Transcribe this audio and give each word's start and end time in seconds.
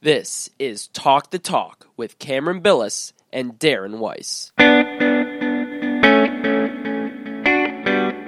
This 0.00 0.48
is 0.60 0.86
Talk 0.86 1.32
the 1.32 1.40
Talk 1.40 1.88
with 1.96 2.20
Cameron 2.20 2.60
Billis 2.60 3.12
and 3.32 3.58
Darren 3.58 3.98
Weiss. 3.98 4.52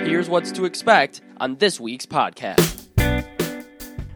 Here's 0.04 0.28
what's 0.28 0.50
to 0.50 0.64
expect 0.64 1.20
on 1.36 1.54
this 1.58 1.78
week's 1.78 2.06
podcast. 2.06 2.88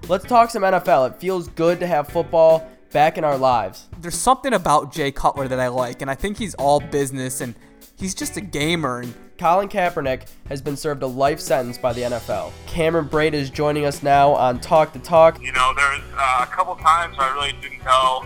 Let's 0.08 0.24
talk 0.24 0.50
some 0.50 0.64
NFL. 0.64 1.12
It 1.12 1.20
feels 1.20 1.46
good 1.46 1.78
to 1.78 1.86
have 1.86 2.08
football 2.08 2.68
back 2.90 3.18
in 3.18 3.22
our 3.22 3.38
lives. 3.38 3.88
There's 4.00 4.18
something 4.18 4.52
about 4.52 4.92
Jay 4.92 5.12
Cutler 5.12 5.46
that 5.46 5.60
I 5.60 5.68
like, 5.68 6.02
and 6.02 6.10
I 6.10 6.16
think 6.16 6.36
he's 6.36 6.56
all 6.56 6.80
business 6.80 7.40
and 7.40 7.54
he's 7.96 8.16
just 8.16 8.36
a 8.36 8.40
gamer. 8.40 8.98
And 8.98 9.14
Colin 9.36 9.68
Kaepernick 9.68 10.28
has 10.48 10.62
been 10.62 10.76
served 10.76 11.02
a 11.02 11.06
life 11.06 11.40
sentence 11.40 11.76
by 11.76 11.92
the 11.92 12.02
NFL. 12.02 12.52
Cameron 12.66 13.08
Brate 13.08 13.32
is 13.32 13.50
joining 13.50 13.84
us 13.84 14.02
now 14.02 14.32
on 14.32 14.60
Talk 14.60 14.92
the 14.92 15.00
Talk. 15.00 15.40
You 15.42 15.50
know, 15.52 15.72
there's 15.76 16.00
uh, 16.16 16.40
a 16.44 16.46
couple 16.46 16.76
times 16.76 17.16
I 17.18 17.32
really 17.34 17.52
didn't 17.60 17.84
know 17.84 18.24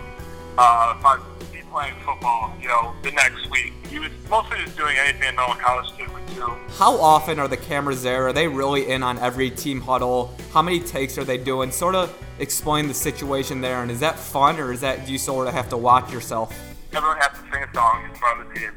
uh, 0.57 0.95
if 0.97 1.05
I'd 1.05 1.19
be 1.51 1.61
playing 1.71 1.95
football, 2.05 2.53
you 2.61 2.67
know, 2.67 2.93
the 3.01 3.11
next 3.11 3.49
week. 3.49 3.73
He 3.89 3.97
was 3.97 4.11
mostly 4.29 4.59
just 4.63 4.77
doing 4.77 4.97
anything 4.99 5.29
a 5.29 5.31
normal 5.31 5.55
college 5.55 5.91
kid 5.97 6.13
would 6.13 6.25
do. 6.27 6.47
how 6.77 6.95
often 7.01 7.39
are 7.39 7.47
the 7.47 7.57
cameras 7.57 8.03
there? 8.03 8.27
Are 8.27 8.33
they 8.33 8.47
really 8.47 8.87
in 8.91 9.01
on 9.01 9.17
every 9.17 9.49
team 9.49 9.81
huddle? 9.81 10.31
How 10.53 10.61
many 10.61 10.79
takes 10.79 11.17
are 11.17 11.23
they 11.23 11.39
doing? 11.39 11.71
Sort 11.71 11.95
of 11.95 12.15
explain 12.37 12.87
the 12.87 12.93
situation 12.93 13.61
there, 13.61 13.81
and 13.81 13.89
is 13.89 13.99
that 14.01 14.19
fun 14.19 14.59
or 14.59 14.71
is 14.71 14.81
that 14.81 15.07
do 15.07 15.11
you 15.11 15.17
sort 15.17 15.47
of 15.47 15.55
have 15.55 15.69
to 15.69 15.77
watch 15.77 16.13
yourself? 16.13 16.55
Everyone 16.93 17.17
has 17.17 17.31
to 17.31 17.51
sing 17.51 17.63
a 17.63 17.73
song 17.73 18.03
in 18.07 18.15
front 18.15 18.41
of 18.41 18.47
the 18.49 18.53
team, 18.59 18.71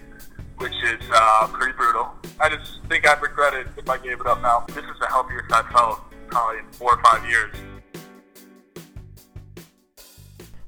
which 0.63 0.75
is 0.85 1.11
uh, 1.13 1.49
pretty 1.49 1.73
brutal. 1.73 2.15
I 2.39 2.49
just 2.49 2.85
think 2.89 3.05
I'd 3.09 3.21
regret 3.21 3.53
it 3.53 3.67
if 3.77 3.91
I 3.91 3.99
gave 3.99 4.21
it 4.21 4.27
up 4.29 4.41
now. 4.43 4.65
This 4.69 4.85
is 4.85 4.97
the 5.01 5.09
healthiest 5.09 5.53
I've 5.53 5.67
felt 5.73 6.01
probably 6.29 6.61
in 6.61 6.67
four 6.71 6.95
or 6.95 7.03
five 7.03 7.29
years. 7.29 7.57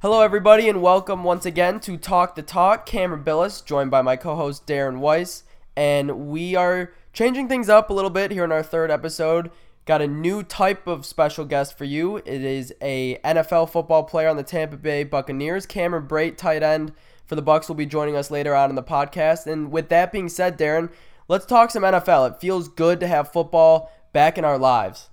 Hello, 0.02 0.20
everybody, 0.20 0.68
and 0.68 0.82
welcome 0.82 1.22
once 1.22 1.46
again 1.46 1.78
to 1.78 1.96
Talk 1.96 2.34
the 2.34 2.42
Talk. 2.42 2.86
Cameron 2.86 3.22
Billis, 3.22 3.60
joined 3.60 3.92
by 3.92 4.02
my 4.02 4.16
co 4.16 4.34
host 4.34 4.66
Darren 4.66 4.98
Weiss, 4.98 5.44
and 5.76 6.26
we 6.26 6.56
are 6.56 6.92
changing 7.12 7.48
things 7.48 7.68
up 7.68 7.88
a 7.88 7.94
little 7.94 8.10
bit 8.10 8.32
here 8.32 8.42
in 8.42 8.50
our 8.50 8.64
third 8.64 8.90
episode. 8.90 9.52
Got 9.84 10.02
a 10.02 10.08
new 10.08 10.42
type 10.42 10.88
of 10.88 11.06
special 11.06 11.44
guest 11.44 11.78
for 11.78 11.84
you. 11.84 12.16
It 12.16 12.26
is 12.26 12.74
a 12.82 13.18
NFL 13.18 13.70
football 13.70 14.02
player 14.02 14.28
on 14.28 14.36
the 14.36 14.42
Tampa 14.42 14.76
Bay 14.76 15.04
Buccaneers. 15.04 15.66
Cameron 15.66 16.08
Brate, 16.08 16.36
tight 16.36 16.64
end 16.64 16.92
for 17.26 17.34
the 17.34 17.42
Bucks, 17.42 17.68
will 17.68 17.74
be 17.74 17.86
joining 17.86 18.16
us 18.16 18.30
later 18.30 18.54
on 18.54 18.70
in 18.70 18.76
the 18.76 18.82
podcast. 18.82 19.46
And 19.46 19.70
with 19.70 19.88
that 19.88 20.12
being 20.12 20.28
said, 20.28 20.58
Darren, 20.58 20.90
let's 21.28 21.46
talk 21.46 21.70
some 21.70 21.82
NFL. 21.82 22.32
It 22.32 22.40
feels 22.40 22.68
good 22.68 23.00
to 23.00 23.06
have 23.06 23.32
football 23.32 23.92
back 24.12 24.38
in 24.38 24.44
our 24.44 24.58
lives. 24.58 25.08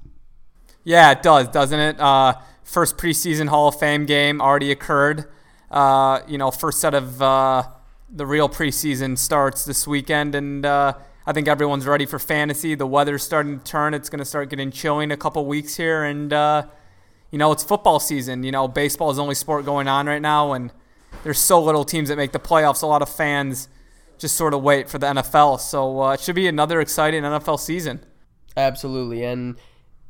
Yeah, 0.83 1.11
it 1.11 1.21
does, 1.21 1.47
doesn't 1.47 1.79
it? 1.79 1.99
Uh, 1.99 2.35
first 2.63 2.97
preseason 2.97 3.49
Hall 3.49 3.67
of 3.67 3.79
Fame 3.79 4.05
game 4.05 4.41
already 4.41 4.71
occurred. 4.71 5.25
Uh, 5.69 6.21
you 6.27 6.37
know, 6.37 6.51
first 6.51 6.79
set 6.79 6.93
of 6.93 7.21
uh, 7.21 7.63
the 8.09 8.25
real 8.25 8.49
preseason 8.49 9.17
starts 9.17 9.63
this 9.63 9.87
weekend, 9.87 10.35
and 10.35 10.65
uh, 10.65 10.93
I 11.25 11.33
think 11.33 11.47
everyone's 11.47 11.85
ready 11.85 12.05
for 12.05 12.19
fantasy. 12.19 12.75
The 12.75 12.87
weather's 12.87 13.23
starting 13.23 13.59
to 13.59 13.63
turn. 13.63 13.93
It's 13.93 14.09
going 14.09 14.19
to 14.19 14.25
start 14.25 14.49
getting 14.49 14.71
chilly 14.71 15.03
in 15.03 15.11
a 15.11 15.17
couple 15.17 15.45
weeks 15.45 15.77
here, 15.77 16.03
and 16.03 16.33
uh, 16.33 16.63
you 17.29 17.37
know, 17.37 17.51
it's 17.51 17.63
football 17.63 17.99
season. 17.99 18.43
You 18.43 18.51
know, 18.51 18.67
baseball 18.67 19.11
is 19.11 19.17
the 19.17 19.23
only 19.23 19.35
sport 19.35 19.65
going 19.65 19.87
on 19.87 20.07
right 20.07 20.21
now, 20.21 20.53
and 20.53 20.71
there's 21.23 21.39
so 21.39 21.61
little 21.61 21.83
teams 21.83 22.09
that 22.09 22.15
make 22.15 22.31
the 22.31 22.39
playoffs. 22.39 22.81
A 22.81 22.87
lot 22.87 23.01
of 23.01 23.09
fans 23.09 23.67
just 24.17 24.35
sort 24.35 24.53
of 24.53 24.61
wait 24.61 24.89
for 24.89 24.97
the 24.97 25.07
NFL. 25.07 25.59
So 25.59 26.01
uh, 26.01 26.13
it 26.13 26.19
should 26.19 26.35
be 26.35 26.47
another 26.47 26.79
exciting 26.79 27.23
NFL 27.23 27.59
season. 27.59 28.03
Absolutely. 28.55 29.23
And 29.23 29.57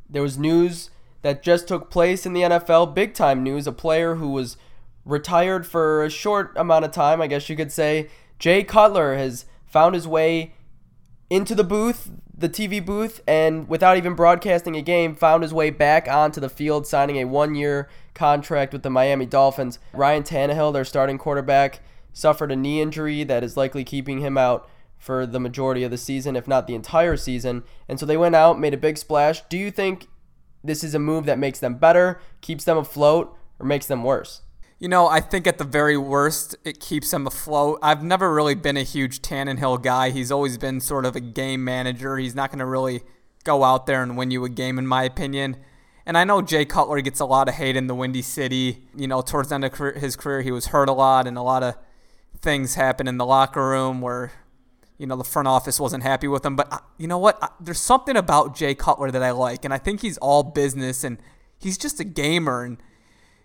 there 0.10 0.22
was 0.22 0.38
news 0.38 0.90
that 1.22 1.44
just 1.44 1.68
took 1.68 1.90
place 1.90 2.26
in 2.26 2.34
the 2.34 2.42
NFL, 2.42 2.94
big 2.94 3.14
time 3.14 3.44
news. 3.44 3.68
A 3.68 3.72
player 3.72 4.16
who 4.16 4.30
was 4.30 4.58
retired 5.06 5.66
for 5.66 6.04
a 6.04 6.10
short 6.10 6.54
amount 6.56 6.86
of 6.86 6.92
time, 6.92 7.22
I 7.22 7.28
guess 7.28 7.50
you 7.50 7.56
could 7.56 7.72
say. 7.72 8.10
Jay 8.40 8.64
Cutler 8.64 9.16
has 9.16 9.46
found 9.66 9.96
his 9.96 10.08
way 10.08 10.54
into 11.30 11.56
the 11.56 11.64
booth, 11.64 12.12
the 12.36 12.50
TV 12.50 12.84
booth, 12.84 13.22
and 13.28 13.70
without 13.70 13.98
even 13.98 14.16
broadcasting 14.16 14.76
a 14.76 14.82
game, 14.82 15.16
found 15.16 15.44
his 15.44 15.54
way 15.54 15.70
back 15.70 16.08
onto 16.08 16.42
the 16.42 16.50
field, 16.50 16.86
signing 16.86 17.18
a 17.18 17.26
one 17.26 17.56
year 17.56 17.88
contract 18.14 18.74
with 18.74 18.84
the 18.84 18.90
Miami 18.90 19.26
Dolphins. 19.26 19.80
Ryan 19.94 20.24
Tannehill, 20.24 20.74
their 20.74 20.86
starting 20.86 21.18
quarterback, 21.18 21.82
suffered 22.14 22.52
a 22.52 22.56
knee 22.56 22.82
injury 22.82 23.24
that 23.24 23.44
is 23.44 23.58
likely 23.58 23.84
keeping 23.84 24.20
him 24.20 24.38
out 24.38 24.70
for 24.98 25.26
the 25.26 25.40
majority 25.40 25.84
of 25.84 25.92
the 25.92 25.98
season, 25.98 26.36
if 26.36 26.48
not 26.48 26.68
the 26.68 26.76
entire 26.76 27.18
season. 27.18 27.64
And 27.88 28.00
so 28.00 28.06
they 28.06 28.18
went 28.18 28.36
out, 28.36 28.60
made 28.60 28.74
a 28.74 28.78
big 28.78 28.98
splash. 28.98 29.42
Do 29.50 29.58
you 29.58 29.72
think 29.72 30.08
this 30.64 30.84
is 30.84 30.94
a 30.94 31.00
move 31.00 31.26
that 31.26 31.40
makes 31.40 31.60
them 31.60 31.76
better, 31.76 32.22
keeps 32.42 32.66
them 32.66 32.78
afloat, 32.78 33.36
or 33.60 33.66
makes 33.66 33.88
them 33.88 34.04
worse? 34.04 34.42
You 34.78 34.88
know, 34.88 35.08
I 35.08 35.20
think 35.20 35.46
at 35.48 35.58
the 35.58 35.64
very 35.64 35.98
worst, 35.98 36.56
it 36.64 36.80
keeps 36.80 37.14
him 37.14 37.28
afloat. 37.28 37.80
I've 37.84 38.04
never 38.04 38.34
really 38.34 38.56
been 38.56 38.78
a 38.78 38.84
huge 38.84 39.22
Tannehill 39.22 39.84
guy. 39.84 40.10
He's 40.10 40.32
always 40.32 40.58
been 40.58 40.80
sort 40.80 41.06
of 41.06 41.16
a 41.16 41.20
game 41.20 41.64
manager. 41.64 42.18
He's 42.18 42.36
not 42.36 42.50
going 42.50 42.60
to 42.60 42.66
really 42.66 43.04
go 43.44 43.64
out 43.64 43.86
there 43.86 44.02
and 44.04 44.18
win 44.18 44.32
you 44.32 44.44
a 44.44 44.50
game, 44.50 44.78
in 44.80 44.88
my 44.88 45.04
opinion. 45.04 45.58
And 46.06 46.18
I 46.18 46.24
know 46.24 46.42
Jay 46.42 46.66
Cutler 46.66 47.02
gets 47.02 47.20
a 47.20 47.26
lot 47.26 47.48
of 47.48 47.56
hate 47.56 47.76
in 47.76 47.88
the 47.88 47.96
Windy 47.96 48.22
City. 48.22 48.88
You 48.96 49.08
know, 49.08 49.22
towards 49.22 49.50
the 49.50 49.56
end 49.56 49.66
of 49.66 49.78
his 49.96 50.16
career, 50.16 50.42
he 50.42 50.52
was 50.52 50.68
hurt 50.68 50.90
a 50.90 50.94
lot, 50.94 51.28
and 51.28 51.38
a 51.38 51.42
lot 51.42 51.64
of 51.64 51.76
things 52.42 52.76
happened 52.76 53.08
in 53.08 53.18
the 53.18 53.26
locker 53.26 53.70
room 53.70 54.02
where, 54.02 54.32
you 54.98 55.06
know, 55.06 55.16
the 55.16 55.24
front 55.24 55.48
office 55.48 55.80
wasn't 55.80 56.04
happy 56.04 56.28
with 56.28 56.46
him. 56.46 56.56
But 56.56 56.72
uh, 56.72 56.80
you 56.98 57.08
know 57.08 57.20
what? 57.20 57.38
Uh, 57.42 57.50
There's 57.60 57.80
something 57.80 58.18
about 58.18 58.56
Jay 58.56 58.74
Cutler 58.74 59.12
that 59.12 59.22
I 59.22 59.32
like, 59.32 59.64
and 59.64 59.74
I 59.74 59.78
think 59.78 60.02
he's 60.02 60.18
all 60.18 60.44
business, 60.44 61.04
and 61.04 61.18
he's 61.60 61.78
just 61.78 62.00
a 62.00 62.04
gamer. 62.04 62.64
And 62.64 62.78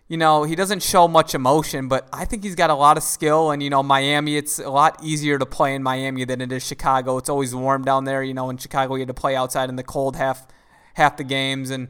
you 0.08 0.16
know, 0.16 0.44
he 0.44 0.54
doesn't 0.54 0.84
show 0.84 1.08
much 1.08 1.34
emotion, 1.34 1.88
but 1.88 2.08
I 2.12 2.24
think 2.24 2.44
he's 2.44 2.54
got 2.54 2.70
a 2.70 2.74
lot 2.74 2.96
of 2.96 3.02
skill. 3.02 3.50
And, 3.50 3.60
you 3.60 3.70
know, 3.70 3.82
Miami, 3.82 4.36
it's 4.36 4.60
a 4.60 4.70
lot 4.70 5.02
easier 5.02 5.36
to 5.36 5.44
play 5.44 5.74
in 5.74 5.82
Miami 5.82 6.24
than 6.24 6.40
it 6.40 6.52
is 6.52 6.64
Chicago. 6.64 7.18
It's 7.18 7.28
always 7.28 7.54
warm 7.56 7.82
down 7.82 8.04
there. 8.04 8.22
You 8.22 8.32
know, 8.32 8.48
in 8.48 8.56
Chicago, 8.56 8.94
you 8.94 9.00
had 9.00 9.08
to 9.08 9.14
play 9.14 9.34
outside 9.34 9.68
in 9.68 9.74
the 9.74 9.82
cold 9.82 10.14
half 10.14 10.46
half 10.94 11.16
the 11.16 11.24
games. 11.24 11.70
And 11.70 11.88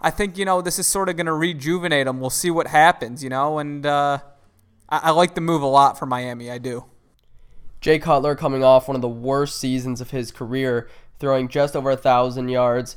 I 0.00 0.10
think, 0.10 0.36
you 0.38 0.44
know, 0.44 0.60
this 0.60 0.78
is 0.78 0.86
sort 0.86 1.08
of 1.08 1.16
going 1.16 1.26
to 1.26 1.32
rejuvenate 1.32 2.06
him. 2.06 2.20
We'll 2.20 2.30
see 2.30 2.50
what 2.50 2.68
happens, 2.68 3.24
you 3.24 3.30
know. 3.30 3.58
And 3.58 3.86
uh, 3.86 4.18
I, 4.88 4.98
I 5.04 5.10
like 5.10 5.34
the 5.34 5.40
move 5.40 5.62
a 5.62 5.66
lot 5.66 5.98
for 5.98 6.06
Miami. 6.06 6.50
I 6.50 6.58
do. 6.58 6.84
Jay 7.80 7.98
Cutler 7.98 8.34
coming 8.34 8.64
off 8.64 8.88
one 8.88 8.96
of 8.96 9.02
the 9.02 9.08
worst 9.08 9.58
seasons 9.60 10.00
of 10.00 10.10
his 10.10 10.30
career, 10.30 10.88
throwing 11.18 11.48
just 11.48 11.76
over 11.76 11.90
a 11.90 11.96
thousand 11.96 12.48
yards. 12.48 12.96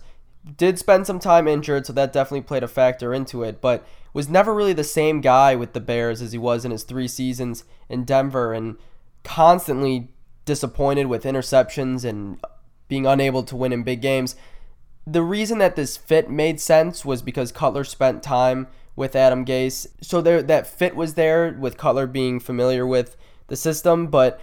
Did 0.58 0.80
spend 0.80 1.06
some 1.06 1.20
time 1.20 1.48
injured, 1.48 1.86
so 1.86 1.94
that 1.94 2.14
definitely 2.14 2.42
played 2.42 2.64
a 2.64 2.68
factor 2.68 3.14
into 3.14 3.44
it, 3.44 3.62
but 3.62 3.86
was 4.14 4.30
never 4.30 4.54
really 4.54 4.74
the 4.74 4.84
same 4.84 5.22
guy 5.22 5.56
with 5.56 5.74
the 5.74 5.80
Bears 5.80 6.22
as 6.22 6.32
he 6.32 6.38
was 6.38 6.66
in 6.66 6.72
his 6.72 6.84
three 6.84 7.08
seasons 7.08 7.66
in 7.88 8.06
Denver 8.06 8.54
and 8.54 8.78
constantly 9.24 10.10
disappointed 10.46 11.06
with 11.06 11.26
interceptions 11.26 12.04
and 12.04 12.44
being 12.88 13.06
unable 13.06 13.44
to 13.44 13.56
win 13.56 13.72
in 13.72 13.84
big 13.84 14.02
games. 14.02 14.36
The 15.12 15.24
reason 15.24 15.58
that 15.58 15.76
this 15.76 15.98
fit 15.98 16.30
made 16.30 16.60
sense 16.60 17.04
was 17.04 17.22
because 17.22 17.52
Cutler 17.52 17.84
spent 17.84 18.22
time 18.22 18.68
with 18.96 19.16
Adam 19.16 19.46
Gase. 19.46 19.88
So 20.02 20.22
there 20.22 20.44
that 20.44 20.68
fit 20.68 20.96
was 20.96 21.14
there 21.14 21.56
with 21.58 21.78
Cutler 21.78 22.06
being 22.06 22.40
familiar 22.40 22.86
with 22.86 23.16
the 23.48 23.56
system, 23.56 24.08
but 24.08 24.40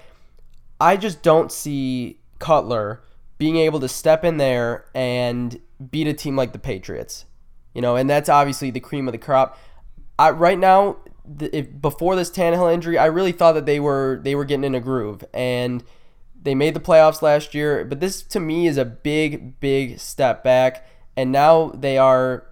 I 0.81 0.97
just 0.97 1.23
don't 1.23 1.53
see 1.53 2.19
Cutler 2.39 3.03
being 3.39 3.57
able 3.59 3.81
to 3.81 3.89
step 3.89 4.25
in 4.25 4.39
there 4.39 4.87
and 4.95 5.61
beat 5.91 6.07
a 6.07 6.15
team 6.15 6.37
like 6.37 6.53
the 6.53 6.59
Patriots. 6.59 7.27
You 7.75 7.83
know, 7.83 7.97
and 7.97 8.09
that's 8.09 8.31
obviously 8.31 8.71
the 8.71 8.81
cream 8.81 9.07
of 9.07 9.13
the 9.13 9.19
crop. 9.19 9.59
I, 10.19 10.31
right 10.31 10.59
now, 10.59 10.97
the, 11.27 11.55
if, 11.55 11.81
before 11.81 12.17
this 12.17 12.31
Tannehill 12.31 12.73
injury, 12.73 12.97
I 12.97 13.07
really 13.07 13.33
thought 13.33 13.53
that 13.53 13.67
they 13.67 13.79
were 13.79 14.21
they 14.23 14.35
were 14.35 14.47
getting 14.47 14.65
in 14.65 14.75
a 14.75 14.81
groove, 14.81 15.23
and 15.35 15.85
they 16.43 16.55
made 16.55 16.75
the 16.75 16.81
playoffs 16.81 17.23
last 17.23 17.55
year. 17.55 17.85
But 17.85 18.01
this, 18.01 18.23
to 18.23 18.41
me, 18.41 18.67
is 18.67 18.77
a 18.77 18.85
big, 18.85 19.61
big 19.61 19.99
step 19.99 20.45
back, 20.45 20.87
and 21.17 21.33
now 21.33 21.71
they 21.75 21.99
are 21.99 22.47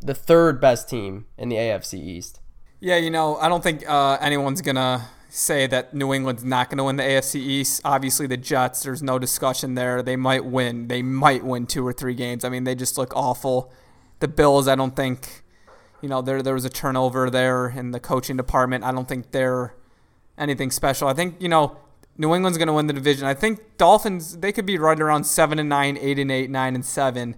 the 0.00 0.14
third 0.14 0.60
best 0.60 0.88
team 0.88 1.26
in 1.36 1.48
the 1.48 1.56
AFC 1.56 1.94
East. 1.94 2.40
Yeah, 2.80 2.96
you 2.96 3.10
know, 3.10 3.36
I 3.36 3.48
don't 3.48 3.62
think 3.62 3.88
uh, 3.88 4.16
anyone's 4.20 4.62
going 4.62 4.76
to 4.76 5.02
say 5.28 5.66
that 5.66 5.94
New 5.94 6.12
England's 6.12 6.44
not 6.44 6.70
going 6.70 6.78
to 6.78 6.84
win 6.84 6.96
the 6.96 7.02
AFC 7.02 7.36
East. 7.36 7.82
Obviously, 7.84 8.26
the 8.26 8.36
Jets, 8.36 8.82
there's 8.82 9.02
no 9.02 9.18
discussion 9.18 9.74
there. 9.74 10.02
They 10.02 10.16
might 10.16 10.44
win. 10.44 10.88
They 10.88 11.02
might 11.02 11.44
win 11.44 11.66
two 11.66 11.86
or 11.86 11.92
three 11.92 12.14
games. 12.14 12.44
I 12.44 12.48
mean, 12.48 12.64
they 12.64 12.74
just 12.74 12.98
look 12.98 13.14
awful. 13.14 13.72
The 14.20 14.28
Bills, 14.28 14.66
I 14.66 14.74
don't 14.74 14.96
think, 14.96 15.44
you 16.00 16.08
know, 16.08 16.20
there 16.22 16.42
there 16.42 16.54
was 16.54 16.64
a 16.64 16.70
turnover 16.70 17.30
there 17.30 17.68
in 17.68 17.92
the 17.92 18.00
coaching 18.00 18.36
department. 18.36 18.84
I 18.84 18.92
don't 18.92 19.08
think 19.08 19.30
they're 19.30 19.74
anything 20.36 20.70
special. 20.70 21.08
I 21.08 21.14
think, 21.14 21.40
you 21.40 21.48
know, 21.48 21.76
New 22.18 22.34
England's 22.34 22.58
going 22.58 22.68
to 22.68 22.74
win 22.74 22.86
the 22.86 22.92
division. 22.92 23.26
I 23.26 23.34
think 23.34 23.78
Dolphins, 23.78 24.38
they 24.38 24.52
could 24.52 24.66
be 24.66 24.78
right 24.78 24.98
around 25.00 25.24
7 25.24 25.58
and 25.58 25.68
9, 25.68 25.98
8 25.98 26.18
and 26.18 26.30
8, 26.30 26.50
9 26.50 26.74
and 26.74 26.84
7. 26.84 27.36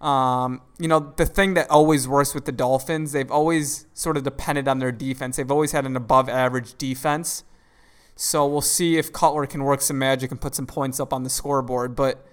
Um, 0.00 0.60
you 0.78 0.86
know, 0.86 1.12
the 1.16 1.26
thing 1.26 1.54
that 1.54 1.70
always 1.70 2.06
works 2.06 2.34
with 2.34 2.44
the 2.44 2.52
Dolphins, 2.52 3.12
they've 3.12 3.30
always 3.30 3.86
sort 3.94 4.16
of 4.16 4.22
depended 4.22 4.68
on 4.68 4.78
their 4.78 4.92
defense. 4.92 5.36
They've 5.36 5.50
always 5.50 5.72
had 5.72 5.86
an 5.86 5.96
above 5.96 6.28
average 6.28 6.76
defense. 6.78 7.44
So 8.14 8.46
we'll 8.46 8.60
see 8.60 8.96
if 8.98 9.12
Cutler 9.12 9.46
can 9.46 9.64
work 9.64 9.80
some 9.80 9.98
magic 9.98 10.30
and 10.30 10.40
put 10.40 10.54
some 10.54 10.66
points 10.66 11.00
up 11.00 11.12
on 11.12 11.22
the 11.22 11.30
scoreboard. 11.30 11.94
But 11.96 12.26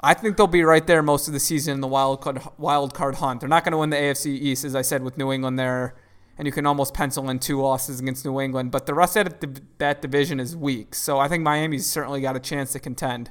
I 0.00 0.14
think 0.14 0.36
they'll 0.36 0.46
be 0.46 0.62
right 0.62 0.86
there 0.86 1.02
most 1.02 1.26
of 1.26 1.34
the 1.34 1.40
season 1.40 1.74
in 1.74 1.80
the 1.80 1.88
wild 1.88 2.20
card, 2.20 2.42
wild 2.56 2.94
card 2.94 3.16
hunt. 3.16 3.40
They're 3.40 3.48
not 3.48 3.64
going 3.64 3.72
to 3.72 3.78
win 3.78 3.90
the 3.90 3.96
AFC 3.96 4.26
East, 4.26 4.64
as 4.64 4.74
I 4.74 4.82
said, 4.82 5.02
with 5.02 5.16
New 5.16 5.32
England 5.32 5.58
there. 5.58 5.94
And 6.38 6.46
you 6.46 6.52
can 6.52 6.64
almost 6.64 6.94
pencil 6.94 7.28
in 7.28 7.40
two 7.40 7.60
losses 7.60 8.00
against 8.00 8.24
New 8.24 8.40
England. 8.40 8.70
But 8.70 8.86
the 8.86 8.94
rest 8.94 9.16
of 9.16 9.34
that 9.78 10.00
division 10.00 10.40
is 10.40 10.56
weak, 10.56 10.94
so 10.94 11.18
I 11.18 11.28
think 11.28 11.42
Miami's 11.42 11.86
certainly 11.86 12.20
got 12.20 12.36
a 12.36 12.40
chance 12.40 12.72
to 12.72 12.78
contend. 12.78 13.30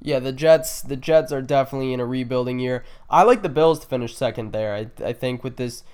Yeah, 0.00 0.18
the 0.18 0.32
Jets. 0.32 0.82
The 0.82 0.96
Jets 0.96 1.32
are 1.32 1.42
definitely 1.42 1.92
in 1.92 2.00
a 2.00 2.06
rebuilding 2.06 2.58
year. 2.58 2.84
I 3.08 3.22
like 3.22 3.42
the 3.42 3.48
Bills 3.48 3.80
to 3.80 3.86
finish 3.86 4.16
second 4.16 4.52
there. 4.52 4.74
I, 4.74 4.90
I 5.04 5.12
think 5.12 5.42
with 5.42 5.56
this, 5.56 5.84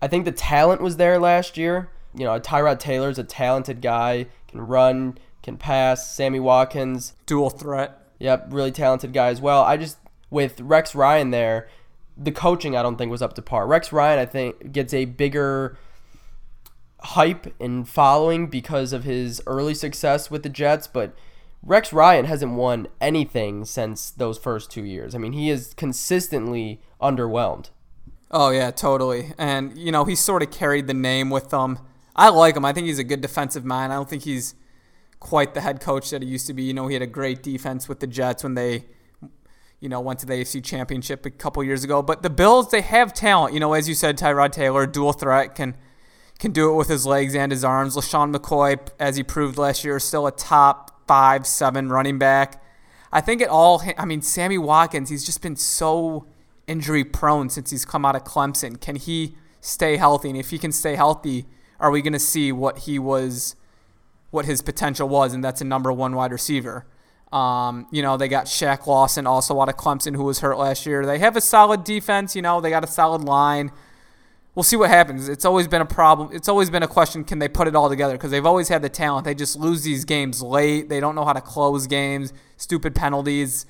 I 0.00 0.08
think 0.08 0.24
the 0.24 0.32
talent 0.32 0.80
was 0.80 0.96
there 0.96 1.18
last 1.18 1.56
year. 1.56 1.90
You 2.14 2.24
know, 2.24 2.40
Tyrod 2.40 2.78
Taylor's 2.78 3.18
a 3.18 3.24
talented 3.24 3.82
guy, 3.82 4.26
can 4.48 4.62
run, 4.62 5.18
can 5.42 5.58
pass. 5.58 6.14
Sammy 6.14 6.40
Watkins, 6.40 7.12
dual 7.26 7.50
threat. 7.50 8.00
Yep, 8.18 8.46
really 8.50 8.72
talented 8.72 9.12
guy 9.12 9.28
as 9.28 9.42
well. 9.42 9.62
I 9.62 9.76
just 9.76 9.98
with 10.30 10.60
Rex 10.60 10.94
Ryan 10.94 11.30
there, 11.30 11.68
the 12.16 12.32
coaching 12.32 12.76
I 12.76 12.82
don't 12.82 12.96
think 12.96 13.10
was 13.10 13.22
up 13.22 13.34
to 13.34 13.42
par. 13.42 13.66
Rex 13.66 13.92
Ryan 13.92 14.18
I 14.18 14.26
think 14.26 14.72
gets 14.72 14.94
a 14.94 15.04
bigger 15.04 15.78
hype 17.00 17.54
and 17.60 17.88
following 17.88 18.48
because 18.48 18.92
of 18.92 19.04
his 19.04 19.42
early 19.46 19.74
success 19.74 20.30
with 20.30 20.42
the 20.42 20.48
Jets, 20.48 20.86
but 20.86 21.14
Rex 21.62 21.92
Ryan 21.92 22.26
hasn't 22.26 22.52
won 22.52 22.88
anything 23.00 23.64
since 23.64 24.10
those 24.10 24.38
first 24.38 24.70
two 24.70 24.84
years. 24.84 25.14
I 25.14 25.18
mean, 25.18 25.32
he 25.32 25.50
is 25.50 25.74
consistently 25.74 26.80
underwhelmed. 27.00 27.70
Oh 28.30 28.50
yeah, 28.50 28.70
totally. 28.70 29.32
And 29.38 29.76
you 29.76 29.92
know, 29.92 30.04
he 30.04 30.14
sort 30.14 30.42
of 30.42 30.50
carried 30.50 30.86
the 30.86 30.94
name 30.94 31.30
with 31.30 31.50
them. 31.50 31.78
I 32.14 32.28
like 32.30 32.56
him. 32.56 32.64
I 32.64 32.72
think 32.72 32.86
he's 32.86 32.98
a 32.98 33.04
good 33.04 33.20
defensive 33.20 33.64
mind. 33.64 33.92
I 33.92 33.96
don't 33.96 34.08
think 34.08 34.22
he's 34.22 34.54
quite 35.20 35.54
the 35.54 35.60
head 35.60 35.80
coach 35.80 36.10
that 36.10 36.22
he 36.22 36.28
used 36.28 36.46
to 36.46 36.54
be. 36.54 36.62
You 36.62 36.74
know, 36.74 36.88
he 36.88 36.94
had 36.94 37.02
a 37.02 37.06
great 37.06 37.42
defense 37.42 37.88
with 37.88 38.00
the 38.00 38.06
Jets 38.06 38.42
when 38.42 38.54
they 38.54 38.86
you 39.80 39.88
know, 39.88 40.00
went 40.00 40.18
to 40.20 40.26
the 40.26 40.34
AFC 40.34 40.64
Championship 40.64 41.26
a 41.26 41.30
couple 41.30 41.62
years 41.62 41.84
ago. 41.84 42.02
But 42.02 42.22
the 42.22 42.30
Bills, 42.30 42.70
they 42.70 42.80
have 42.80 43.12
talent. 43.12 43.54
You 43.54 43.60
know, 43.60 43.72
as 43.72 43.88
you 43.88 43.94
said, 43.94 44.16
Tyrod 44.18 44.52
Taylor, 44.52 44.86
dual 44.86 45.12
threat, 45.12 45.54
can 45.54 45.76
can 46.38 46.52
do 46.52 46.70
it 46.70 46.74
with 46.74 46.88
his 46.88 47.06
legs 47.06 47.34
and 47.34 47.50
his 47.50 47.64
arms. 47.64 47.96
LeSean 47.96 48.34
McCoy, 48.34 48.78
as 49.00 49.16
he 49.16 49.22
proved 49.22 49.56
last 49.56 49.84
year, 49.84 49.96
is 49.96 50.04
still 50.04 50.26
a 50.26 50.32
top 50.32 51.06
five, 51.06 51.46
seven 51.46 51.88
running 51.88 52.18
back. 52.18 52.62
I 53.12 53.20
think 53.20 53.40
it 53.40 53.48
all. 53.48 53.82
I 53.96 54.04
mean, 54.04 54.22
Sammy 54.22 54.58
Watkins. 54.58 55.08
He's 55.08 55.24
just 55.24 55.40
been 55.40 55.56
so 55.56 56.26
injury 56.66 57.04
prone 57.04 57.48
since 57.48 57.70
he's 57.70 57.84
come 57.84 58.04
out 58.04 58.16
of 58.16 58.24
Clemson. 58.24 58.80
Can 58.80 58.96
he 58.96 59.36
stay 59.60 59.96
healthy? 59.96 60.28
And 60.30 60.38
if 60.38 60.50
he 60.50 60.58
can 60.58 60.72
stay 60.72 60.96
healthy, 60.96 61.46
are 61.80 61.90
we 61.90 62.02
going 62.02 62.12
to 62.12 62.18
see 62.18 62.52
what 62.52 62.80
he 62.80 62.98
was, 62.98 63.56
what 64.30 64.44
his 64.44 64.62
potential 64.62 65.08
was? 65.08 65.32
And 65.32 65.42
that's 65.42 65.60
a 65.60 65.64
number 65.64 65.92
one 65.92 66.14
wide 66.14 66.32
receiver. 66.32 66.86
Um, 67.32 67.86
you 67.90 68.02
know, 68.02 68.16
they 68.16 68.28
got 68.28 68.46
Shaq 68.46 68.86
Lawson 68.86 69.26
also 69.26 69.60
out 69.60 69.68
of 69.68 69.76
Clemson 69.76 70.14
who 70.14 70.24
was 70.24 70.40
hurt 70.40 70.58
last 70.58 70.86
year. 70.86 71.04
They 71.04 71.18
have 71.18 71.36
a 71.36 71.40
solid 71.40 71.84
defense. 71.84 72.36
You 72.36 72.42
know, 72.42 72.60
they 72.60 72.70
got 72.70 72.84
a 72.84 72.88
solid 72.88 73.22
line 73.22 73.72
we'll 74.56 74.64
see 74.64 74.74
what 74.74 74.90
happens. 74.90 75.28
It's 75.28 75.44
always 75.44 75.68
been 75.68 75.82
a 75.82 75.86
problem. 75.86 76.30
It's 76.32 76.48
always 76.48 76.68
been 76.68 76.82
a 76.82 76.88
question 76.88 77.22
can 77.22 77.38
they 77.38 77.46
put 77.46 77.68
it 77.68 77.76
all 77.76 77.88
together? 77.88 78.14
Because 78.14 78.32
they've 78.32 78.44
always 78.44 78.68
had 78.68 78.82
the 78.82 78.88
talent. 78.88 79.24
They 79.24 79.34
just 79.34 79.56
lose 79.56 79.84
these 79.84 80.04
games 80.04 80.42
late. 80.42 80.88
They 80.88 80.98
don't 80.98 81.14
know 81.14 81.24
how 81.24 81.34
to 81.34 81.40
close 81.40 81.86
games, 81.86 82.32
stupid 82.56 82.96
penalties. 82.96 83.66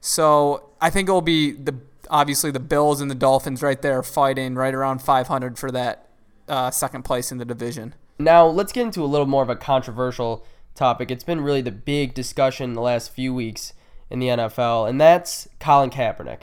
So 0.00 0.70
I 0.80 0.88
think 0.88 1.10
it 1.10 1.12
will 1.12 1.20
be 1.20 1.50
the 1.50 1.74
obviously 2.08 2.50
the 2.50 2.60
Bills 2.60 3.02
and 3.02 3.10
the 3.10 3.14
Dolphins 3.14 3.62
right 3.62 3.82
there 3.82 4.02
fighting 4.02 4.54
right 4.54 4.72
around 4.72 5.02
500 5.02 5.58
for 5.58 5.70
that 5.72 6.08
uh, 6.48 6.70
second 6.70 7.02
place 7.02 7.30
in 7.30 7.36
the 7.36 7.44
division. 7.44 7.94
Now 8.18 8.46
let's 8.46 8.72
get 8.72 8.82
into 8.82 9.02
a 9.02 9.06
little 9.06 9.26
more 9.26 9.42
of 9.42 9.50
a 9.50 9.56
controversial 9.56 10.46
topic. 10.78 11.10
It's 11.10 11.24
been 11.24 11.42
really 11.42 11.60
the 11.60 11.72
big 11.72 12.14
discussion 12.14 12.72
the 12.72 12.80
last 12.80 13.12
few 13.12 13.34
weeks 13.34 13.74
in 14.08 14.20
the 14.20 14.28
NFL, 14.28 14.88
and 14.88 15.00
that's 15.00 15.48
Colin 15.60 15.90
Kaepernick. 15.90 16.42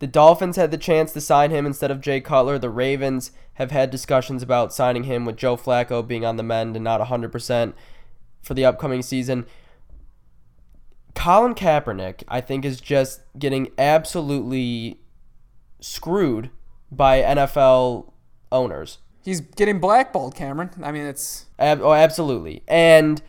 The 0.00 0.06
Dolphins 0.06 0.56
had 0.56 0.70
the 0.70 0.78
chance 0.78 1.12
to 1.12 1.20
sign 1.20 1.50
him 1.50 1.64
instead 1.66 1.90
of 1.90 2.00
Jay 2.00 2.20
Cutler. 2.20 2.58
The 2.58 2.70
Ravens 2.70 3.32
have 3.54 3.70
had 3.70 3.90
discussions 3.90 4.42
about 4.42 4.72
signing 4.72 5.04
him 5.04 5.24
with 5.24 5.36
Joe 5.36 5.56
Flacco 5.56 6.06
being 6.06 6.24
on 6.24 6.36
the 6.36 6.42
mend 6.42 6.74
and 6.74 6.84
not 6.84 7.00
100% 7.00 7.74
for 8.42 8.54
the 8.54 8.64
upcoming 8.64 9.02
season. 9.02 9.46
Colin 11.14 11.54
Kaepernick, 11.54 12.22
I 12.28 12.40
think, 12.40 12.64
is 12.64 12.80
just 12.80 13.20
getting 13.38 13.68
absolutely 13.76 15.00
screwed 15.80 16.50
by 16.90 17.20
NFL 17.20 18.12
owners. 18.50 18.98
He's 19.22 19.40
getting 19.40 19.80
blackballed, 19.80 20.34
Cameron. 20.34 20.70
I 20.82 20.92
mean, 20.92 21.06
it's. 21.06 21.46
Ab- 21.58 21.82
oh, 21.82 21.92
absolutely. 21.92 22.62
And, 22.66 23.22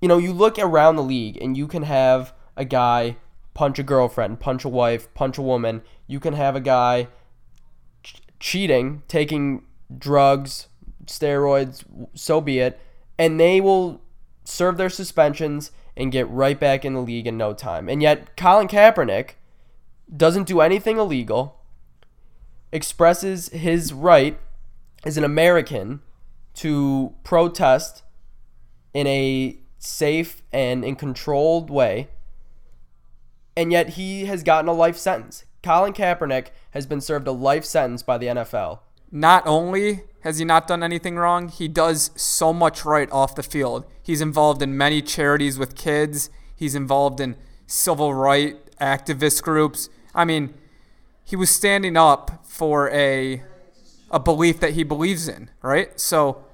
you 0.00 0.08
know, 0.08 0.18
you 0.18 0.32
look 0.32 0.58
around 0.58 0.96
the 0.96 1.02
league 1.02 1.38
and 1.40 1.56
you 1.56 1.66
can 1.66 1.82
have 1.82 2.34
a 2.56 2.64
guy 2.64 3.16
punch 3.54 3.78
a 3.78 3.82
girlfriend, 3.82 4.38
punch 4.38 4.64
a 4.64 4.68
wife, 4.68 5.12
punch 5.14 5.38
a 5.38 5.42
woman. 5.42 5.82
You 6.06 6.20
can 6.20 6.34
have 6.34 6.54
a 6.54 6.60
guy 6.60 7.08
ch- 8.02 8.20
cheating, 8.38 9.02
taking 9.08 9.62
drugs, 9.96 10.68
steroids, 11.06 11.82
so 12.14 12.40
be 12.40 12.58
it, 12.58 12.78
and 13.18 13.40
they 13.40 13.60
will 13.60 14.02
serve 14.44 14.76
their 14.76 14.90
suspensions 14.90 15.70
and 15.96 16.12
get 16.12 16.28
right 16.28 16.60
back 16.60 16.84
in 16.84 16.92
the 16.92 17.00
league 17.00 17.26
in 17.26 17.38
no 17.38 17.54
time. 17.54 17.88
And 17.88 18.02
yet, 18.02 18.36
Colin 18.36 18.68
Kaepernick 18.68 19.30
doesn't 20.14 20.46
do 20.46 20.60
anything 20.60 20.98
illegal, 20.98 21.62
expresses 22.70 23.48
his 23.48 23.92
right 23.92 24.38
as 25.06 25.16
an 25.16 25.24
American 25.24 26.00
to 26.54 27.14
protest 27.24 28.02
in 28.92 29.06
a 29.06 29.58
safe 29.78 30.42
and 30.52 30.84
in 30.84 30.96
controlled 30.96 31.70
way 31.70 32.08
and 33.56 33.72
yet 33.72 33.90
he 33.90 34.26
has 34.26 34.42
gotten 34.42 34.68
a 34.68 34.72
life 34.72 34.96
sentence. 34.96 35.44
Colin 35.62 35.94
Kaepernick 35.94 36.48
has 36.72 36.86
been 36.86 37.00
served 37.00 37.26
a 37.26 37.32
life 37.32 37.64
sentence 37.64 38.02
by 38.02 38.18
the 38.18 38.26
NFL. 38.26 38.80
Not 39.10 39.46
only 39.46 40.02
has 40.20 40.38
he 40.38 40.44
not 40.44 40.66
done 40.66 40.82
anything 40.82 41.16
wrong, 41.16 41.48
he 41.48 41.66
does 41.66 42.10
so 42.16 42.52
much 42.52 42.84
right 42.84 43.10
off 43.10 43.34
the 43.34 43.42
field. 43.42 43.86
He's 44.02 44.20
involved 44.20 44.60
in 44.60 44.76
many 44.76 45.00
charities 45.00 45.58
with 45.58 45.74
kids, 45.74 46.28
he's 46.54 46.74
involved 46.74 47.20
in 47.20 47.36
civil 47.66 48.12
rights 48.12 48.58
activist 48.80 49.42
groups. 49.42 49.88
I 50.14 50.26
mean, 50.26 50.52
he 51.24 51.34
was 51.34 51.48
standing 51.48 51.96
up 51.96 52.44
for 52.46 52.90
a 52.90 53.42
a 54.10 54.20
belief 54.20 54.60
that 54.60 54.72
he 54.72 54.82
believes 54.82 55.28
in, 55.28 55.50
right? 55.62 55.98
So 55.98 56.44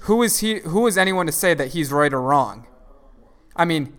who 0.00 0.22
is 0.22 0.38
he 0.38 0.60
who 0.60 0.86
is 0.86 0.96
anyone 0.96 1.26
to 1.26 1.32
say 1.32 1.54
that 1.54 1.68
he's 1.68 1.92
right 1.92 2.12
or 2.12 2.20
wrong? 2.20 2.66
I 3.56 3.64
mean, 3.64 3.96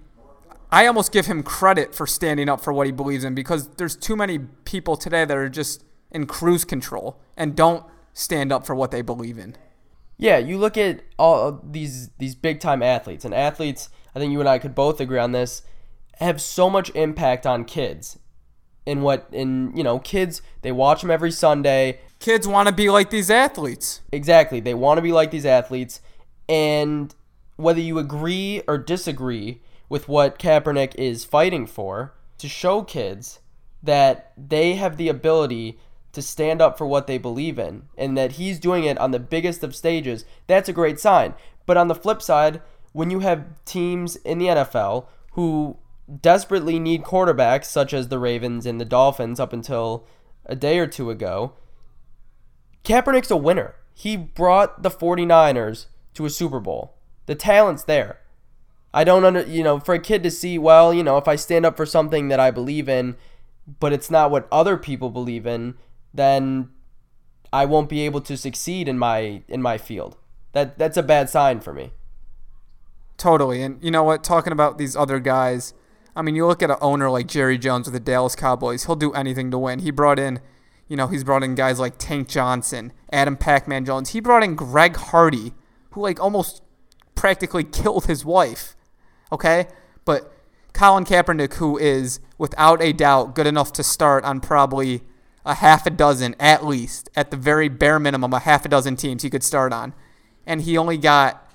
I 0.71 0.87
almost 0.87 1.11
give 1.11 1.25
him 1.25 1.43
credit 1.43 1.93
for 1.93 2.07
standing 2.07 2.49
up 2.49 2.61
for 2.61 2.71
what 2.71 2.87
he 2.87 2.91
believes 2.91 3.23
in 3.23 3.35
because 3.35 3.67
there's 3.75 3.95
too 3.95 4.15
many 4.15 4.39
people 4.39 4.95
today 4.95 5.25
that 5.25 5.35
are 5.35 5.49
just 5.49 5.83
in 6.11 6.25
cruise 6.25 6.65
control 6.65 7.19
and 7.37 7.55
don't 7.55 7.85
stand 8.13 8.51
up 8.51 8.65
for 8.65 8.75
what 8.75 8.91
they 8.91 9.01
believe 9.01 9.37
in. 9.37 9.55
Yeah, 10.17 10.37
you 10.37 10.57
look 10.57 10.77
at 10.77 11.01
all 11.17 11.61
these 11.63 12.09
these 12.19 12.35
big 12.35 12.59
time 12.59 12.83
athletes 12.83 13.25
and 13.25 13.33
athletes. 13.33 13.89
I 14.15 14.19
think 14.19 14.31
you 14.31 14.39
and 14.39 14.49
I 14.49 14.59
could 14.59 14.75
both 14.75 14.99
agree 14.99 15.19
on 15.19 15.31
this. 15.31 15.63
Have 16.19 16.41
so 16.41 16.69
much 16.69 16.89
impact 16.91 17.45
on 17.45 17.65
kids. 17.65 18.19
In 18.85 19.01
what 19.01 19.27
in 19.31 19.75
you 19.75 19.83
know 19.83 19.99
kids 19.99 20.41
they 20.61 20.71
watch 20.71 21.01
them 21.01 21.11
every 21.11 21.31
Sunday. 21.31 21.99
Kids 22.21 22.47
want 22.47 22.67
to 22.67 22.73
be 22.73 22.87
like 22.87 23.09
these 23.09 23.31
athletes. 23.31 24.01
Exactly, 24.11 24.59
they 24.59 24.75
want 24.75 24.99
to 24.99 25.01
be 25.01 25.11
like 25.11 25.31
these 25.31 25.45
athletes, 25.45 26.01
and 26.47 27.15
whether 27.55 27.81
you 27.81 27.97
agree 27.97 28.61
or 28.67 28.77
disagree 28.77 29.59
with 29.89 30.07
what 30.07 30.37
Kaepernick 30.37 30.93
is 30.95 31.25
fighting 31.25 31.65
for 31.65 32.13
to 32.37 32.47
show 32.47 32.83
kids 32.83 33.39
that 33.81 34.33
they 34.37 34.75
have 34.75 34.97
the 34.97 35.09
ability 35.09 35.79
to 36.11 36.21
stand 36.21 36.61
up 36.61 36.77
for 36.77 36.85
what 36.85 37.07
they 37.07 37.17
believe 37.17 37.57
in 37.57 37.87
and 37.97 38.15
that 38.15 38.33
he's 38.33 38.59
doing 38.59 38.83
it 38.83 38.99
on 38.99 39.09
the 39.09 39.19
biggest 39.19 39.63
of 39.63 39.75
stages, 39.75 40.23
that's 40.45 40.69
a 40.69 40.73
great 40.73 40.99
sign. 40.99 41.33
But 41.65 41.77
on 41.77 41.87
the 41.87 41.95
flip 41.95 42.21
side, 42.21 42.61
when 42.93 43.09
you 43.09 43.19
have 43.21 43.45
teams 43.65 44.15
in 44.17 44.37
the 44.37 44.47
NFL 44.47 45.07
who 45.31 45.77
desperately 46.21 46.77
need 46.77 47.01
quarterbacks, 47.01 47.65
such 47.65 47.93
as 47.93 48.09
the 48.09 48.19
Ravens 48.19 48.67
and 48.67 48.79
the 48.79 48.85
Dolphins 48.85 49.39
up 49.39 49.53
until 49.53 50.05
a 50.45 50.55
day 50.55 50.77
or 50.77 50.85
two 50.85 51.09
ago, 51.09 51.53
Kaepernick's 52.83 53.31
a 53.31 53.37
winner. 53.37 53.75
He 53.93 54.17
brought 54.17 54.83
the 54.83 54.89
49ers 54.89 55.85
to 56.15 56.25
a 56.25 56.29
Super 56.29 56.59
Bowl. 56.59 56.95
The 57.25 57.35
talent's 57.35 57.83
there. 57.83 58.19
I 58.93 59.03
don't 59.03 59.23
under 59.23 59.43
you 59.43 59.63
know 59.63 59.79
for 59.79 59.95
a 59.95 59.99
kid 59.99 60.21
to 60.23 60.31
see 60.31 60.57
well 60.57 60.93
you 60.93 61.01
know 61.01 61.17
if 61.17 61.25
I 61.27 61.37
stand 61.37 61.65
up 61.65 61.77
for 61.77 61.85
something 61.85 62.27
that 62.27 62.39
I 62.39 62.51
believe 62.51 62.89
in, 62.89 63.15
but 63.79 63.93
it's 63.93 64.11
not 64.11 64.31
what 64.31 64.47
other 64.51 64.77
people 64.77 65.09
believe 65.09 65.45
in, 65.45 65.75
then 66.13 66.69
I 67.53 67.65
won't 67.65 67.89
be 67.89 68.01
able 68.01 68.21
to 68.21 68.35
succeed 68.37 68.87
in 68.87 68.97
my 68.97 69.43
in 69.47 69.61
my 69.61 69.77
field. 69.77 70.17
That 70.53 70.77
that's 70.77 70.97
a 70.97 71.03
bad 71.03 71.29
sign 71.29 71.61
for 71.61 71.73
me. 71.73 71.91
Totally, 73.17 73.61
and 73.61 73.81
you 73.83 73.91
know 73.91 74.03
what? 74.03 74.23
Talking 74.23 74.51
about 74.51 74.77
these 74.77 74.95
other 74.95 75.19
guys, 75.19 75.73
I 76.15 76.21
mean, 76.21 76.35
you 76.35 76.45
look 76.47 76.63
at 76.63 76.71
an 76.71 76.77
owner 76.81 77.09
like 77.09 77.27
Jerry 77.27 77.57
Jones 77.57 77.85
with 77.87 77.93
the 77.93 77.99
Dallas 77.99 78.35
Cowboys. 78.35 78.85
He'll 78.85 78.95
do 78.95 79.13
anything 79.13 79.51
to 79.51 79.59
win. 79.59 79.79
He 79.79 79.91
brought 79.91 80.19
in, 80.19 80.39
you 80.91 80.97
know, 80.97 81.07
he's 81.07 81.23
brought 81.23 81.43
in 81.43 81.55
guys 81.55 81.79
like 81.79 81.93
Tank 81.97 82.27
Johnson, 82.27 82.91
Adam 83.11 83.37
Pac-Man 83.37 83.85
Jones. 83.85 84.09
He 84.09 84.19
brought 84.19 84.43
in 84.43 84.55
Greg 84.55 84.97
Hardy, 84.97 85.53
who 85.91 86.01
like 86.01 86.19
almost 86.19 86.61
practically 87.15 87.63
killed 87.79 88.05
his 88.07 88.25
wife 88.25 88.75
okay? 89.31 89.67
But 90.05 90.33
Colin 90.73 91.05
Kaepernick, 91.05 91.55
who 91.55 91.77
is 91.77 92.19
without 92.37 92.81
a 92.81 92.93
doubt 92.93 93.35
good 93.35 93.47
enough 93.47 93.71
to 93.73 93.83
start 93.83 94.23
on 94.23 94.39
probably 94.39 95.01
a 95.45 95.55
half 95.55 95.85
a 95.85 95.89
dozen 95.89 96.35
at 96.39 96.65
least, 96.65 97.09
at 97.15 97.31
the 97.31 97.37
very 97.37 97.69
bare 97.69 97.99
minimum, 97.99 98.33
a 98.33 98.39
half 98.39 98.65
a 98.65 98.69
dozen 98.69 98.95
teams 98.95 99.23
he 99.23 99.29
could 99.29 99.43
start 99.43 99.73
on, 99.73 99.93
and 100.45 100.61
he 100.61 100.77
only 100.77 100.97
got 100.97 101.47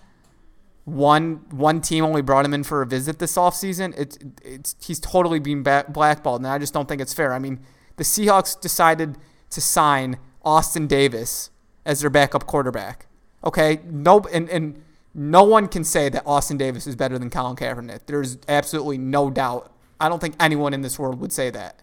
one 0.84 1.44
one 1.50 1.80
team 1.80 2.04
only 2.04 2.22
brought 2.22 2.44
him 2.44 2.54
in 2.54 2.62
for 2.62 2.82
a 2.82 2.86
visit 2.86 3.18
this 3.18 3.36
offseason. 3.36 3.94
It's 3.96 4.18
it's 4.44 4.76
he's 4.84 5.00
totally 5.00 5.38
being 5.38 5.62
blackballed, 5.62 6.40
and 6.40 6.46
I 6.46 6.58
just 6.58 6.72
don't 6.72 6.88
think 6.88 7.00
it's 7.00 7.14
fair. 7.14 7.32
I 7.32 7.38
mean, 7.38 7.60
the 7.96 8.04
Seahawks 8.04 8.58
decided 8.60 9.18
to 9.50 9.60
sign 9.60 10.18
Austin 10.44 10.86
Davis 10.86 11.50
as 11.84 12.00
their 12.00 12.10
backup 12.10 12.46
quarterback. 12.46 13.06
Okay, 13.44 13.80
no, 13.84 14.20
and 14.32 14.48
and 14.48 14.82
no 15.14 15.44
one 15.44 15.68
can 15.68 15.84
say 15.84 16.08
that 16.08 16.22
Austin 16.26 16.56
Davis 16.56 16.86
is 16.86 16.96
better 16.96 17.18
than 17.18 17.30
Colin 17.30 17.56
Kaepernick. 17.56 18.06
There's 18.06 18.38
absolutely 18.48 18.98
no 18.98 19.30
doubt. 19.30 19.72
I 20.00 20.08
don't 20.08 20.20
think 20.20 20.34
anyone 20.38 20.74
in 20.74 20.82
this 20.82 20.98
world 20.98 21.20
would 21.20 21.32
say 21.32 21.50
that. 21.50 21.82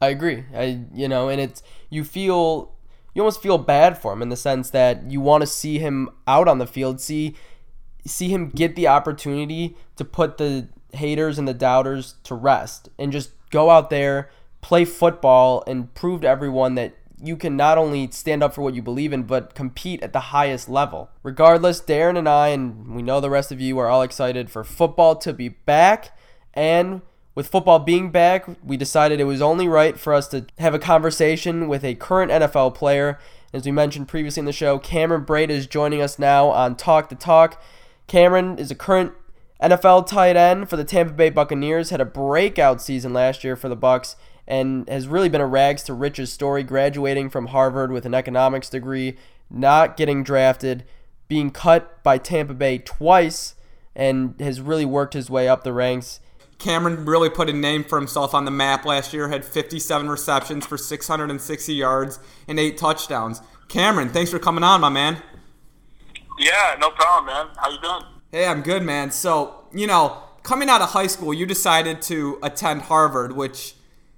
I 0.00 0.08
agree. 0.08 0.44
I 0.54 0.84
you 0.92 1.08
know, 1.08 1.28
and 1.28 1.40
it's 1.40 1.62
you 1.90 2.04
feel 2.04 2.74
you 3.14 3.22
almost 3.22 3.40
feel 3.40 3.56
bad 3.56 3.96
for 3.96 4.12
him 4.12 4.20
in 4.20 4.28
the 4.28 4.36
sense 4.36 4.70
that 4.70 5.10
you 5.10 5.20
want 5.20 5.42
to 5.42 5.46
see 5.46 5.78
him 5.78 6.10
out 6.26 6.48
on 6.48 6.58
the 6.58 6.66
field, 6.66 7.00
see 7.00 7.34
see 8.04 8.28
him 8.28 8.48
get 8.50 8.76
the 8.76 8.86
opportunity 8.88 9.76
to 9.96 10.04
put 10.04 10.38
the 10.38 10.68
haters 10.92 11.38
and 11.38 11.46
the 11.46 11.54
doubters 11.54 12.16
to 12.24 12.34
rest 12.34 12.88
and 12.98 13.12
just 13.12 13.30
go 13.50 13.70
out 13.70 13.90
there, 13.90 14.30
play 14.66 14.84
football 14.84 15.62
and 15.68 15.94
prove 15.94 16.22
to 16.22 16.28
everyone 16.28 16.74
that 16.74 16.92
you 17.22 17.36
can 17.36 17.56
not 17.56 17.78
only 17.78 18.10
stand 18.10 18.42
up 18.42 18.52
for 18.52 18.62
what 18.62 18.74
you 18.74 18.82
believe 18.82 19.12
in, 19.12 19.22
but 19.22 19.54
compete 19.54 20.02
at 20.02 20.12
the 20.12 20.18
highest 20.18 20.68
level. 20.68 21.08
Regardless, 21.22 21.80
Darren 21.80 22.18
and 22.18 22.28
I, 22.28 22.48
and 22.48 22.92
we 22.92 23.00
know 23.00 23.20
the 23.20 23.30
rest 23.30 23.52
of 23.52 23.60
you, 23.60 23.78
are 23.78 23.86
all 23.86 24.02
excited 24.02 24.50
for 24.50 24.64
football 24.64 25.14
to 25.18 25.32
be 25.32 25.50
back. 25.50 26.18
And 26.52 27.02
with 27.36 27.46
football 27.46 27.78
being 27.78 28.10
back, 28.10 28.44
we 28.60 28.76
decided 28.76 29.20
it 29.20 29.24
was 29.24 29.40
only 29.40 29.68
right 29.68 29.96
for 29.96 30.12
us 30.12 30.26
to 30.28 30.46
have 30.58 30.74
a 30.74 30.80
conversation 30.80 31.68
with 31.68 31.84
a 31.84 31.94
current 31.94 32.32
NFL 32.32 32.74
player. 32.74 33.20
As 33.52 33.64
we 33.64 33.70
mentioned 33.70 34.08
previously 34.08 34.40
in 34.40 34.46
the 34.46 34.52
show, 34.52 34.80
Cameron 34.80 35.24
Brate 35.24 35.48
is 35.48 35.68
joining 35.68 36.02
us 36.02 36.18
now 36.18 36.48
on 36.48 36.74
Talk 36.74 37.08
the 37.08 37.14
Talk. 37.14 37.62
Cameron 38.08 38.58
is 38.58 38.72
a 38.72 38.74
current 38.74 39.12
NFL 39.62 40.08
tight 40.08 40.34
end 40.34 40.68
for 40.68 40.76
the 40.76 40.84
Tampa 40.84 41.12
Bay 41.12 41.30
Buccaneers, 41.30 41.90
had 41.90 42.00
a 42.00 42.04
breakout 42.04 42.82
season 42.82 43.12
last 43.12 43.44
year 43.44 43.54
for 43.54 43.68
the 43.68 43.76
Bucks 43.76 44.16
and 44.46 44.88
has 44.88 45.08
really 45.08 45.28
been 45.28 45.40
a 45.40 45.46
rags 45.46 45.82
to 45.84 45.94
riches 45.94 46.32
story, 46.32 46.62
graduating 46.62 47.30
from 47.30 47.48
Harvard 47.48 47.90
with 47.90 48.06
an 48.06 48.14
economics 48.14 48.68
degree, 48.68 49.16
not 49.50 49.96
getting 49.96 50.22
drafted, 50.22 50.84
being 51.28 51.50
cut 51.50 52.02
by 52.02 52.18
Tampa 52.18 52.54
Bay 52.54 52.78
twice, 52.78 53.54
and 53.94 54.38
has 54.40 54.60
really 54.60 54.84
worked 54.84 55.14
his 55.14 55.28
way 55.28 55.48
up 55.48 55.64
the 55.64 55.72
ranks. 55.72 56.20
Cameron 56.58 57.04
really 57.04 57.28
put 57.28 57.50
a 57.50 57.52
name 57.52 57.84
for 57.84 57.98
himself 57.98 58.34
on 58.34 58.44
the 58.44 58.50
map 58.50 58.84
last 58.84 59.12
year, 59.12 59.28
had 59.28 59.44
57 59.44 60.08
receptions 60.08 60.64
for 60.64 60.78
660 60.78 61.74
yards 61.74 62.18
and 62.48 62.58
eight 62.58 62.78
touchdowns. 62.78 63.42
Cameron, 63.68 64.08
thanks 64.08 64.30
for 64.30 64.38
coming 64.38 64.64
on, 64.64 64.80
my 64.80 64.88
man. 64.88 65.22
Yeah, 66.38 66.76
no 66.78 66.90
problem, 66.90 67.26
man. 67.26 67.48
How 67.56 67.70
you 67.70 67.80
doing? 67.80 68.02
Hey, 68.30 68.46
I'm 68.46 68.62
good, 68.62 68.82
man. 68.82 69.10
So, 69.10 69.64
you 69.72 69.86
know, 69.86 70.22
coming 70.42 70.68
out 70.68 70.80
of 70.80 70.90
high 70.90 71.06
school, 71.06 71.34
you 71.34 71.46
decided 71.46 72.00
to 72.02 72.38
attend 72.42 72.82
Harvard, 72.82 73.32
which 73.32 73.74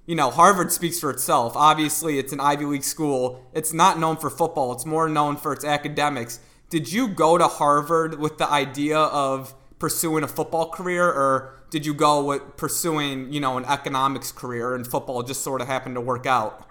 you 0.09 0.15
know, 0.15 0.31
Harvard 0.31 0.71
speaks 0.71 0.99
for 0.99 1.11
itself. 1.11 1.55
Obviously, 1.55 2.17
it's 2.17 2.33
an 2.33 2.39
Ivy 2.39 2.65
League 2.65 2.83
school. 2.83 3.45
It's 3.53 3.73
not 3.73 3.99
known 3.99 4.17
for 4.17 4.31
football, 4.31 4.73
it's 4.73 4.83
more 4.83 5.07
known 5.07 5.37
for 5.37 5.53
its 5.53 5.63
academics. 5.63 6.39
Did 6.71 6.91
you 6.91 7.07
go 7.07 7.37
to 7.37 7.47
Harvard 7.47 8.17
with 8.17 8.39
the 8.39 8.49
idea 8.49 8.97
of 8.97 9.53
pursuing 9.77 10.23
a 10.23 10.27
football 10.27 10.71
career, 10.71 11.05
or 11.05 11.61
did 11.69 11.85
you 11.85 11.93
go 11.93 12.23
with 12.23 12.57
pursuing, 12.57 13.31
you 13.31 13.39
know, 13.39 13.59
an 13.59 13.65
economics 13.65 14.31
career 14.31 14.73
and 14.73 14.87
football 14.87 15.21
just 15.21 15.43
sort 15.43 15.61
of 15.61 15.67
happened 15.67 15.93
to 15.93 16.01
work 16.01 16.25
out? 16.25 16.65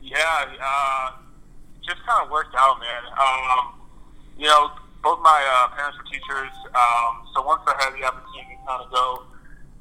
Yeah, 0.00 0.44
uh, 0.62 1.10
just 1.82 2.06
kind 2.06 2.24
of 2.24 2.30
worked 2.30 2.54
out, 2.56 2.78
man. 2.78 3.02
Um, 3.18 3.80
you 4.38 4.46
know, 4.46 4.70
both 5.02 5.18
my 5.24 5.42
uh, 5.42 5.74
parents 5.74 5.98
were 5.98 6.04
teachers, 6.04 6.52
um, 6.66 7.26
so 7.34 7.42
once 7.42 7.62
I 7.66 7.74
had 7.82 7.90
the 7.98 8.06
opportunity 8.06 8.58
to 8.62 8.66
kind 8.68 8.84
of 8.84 8.92
go 8.92 9.22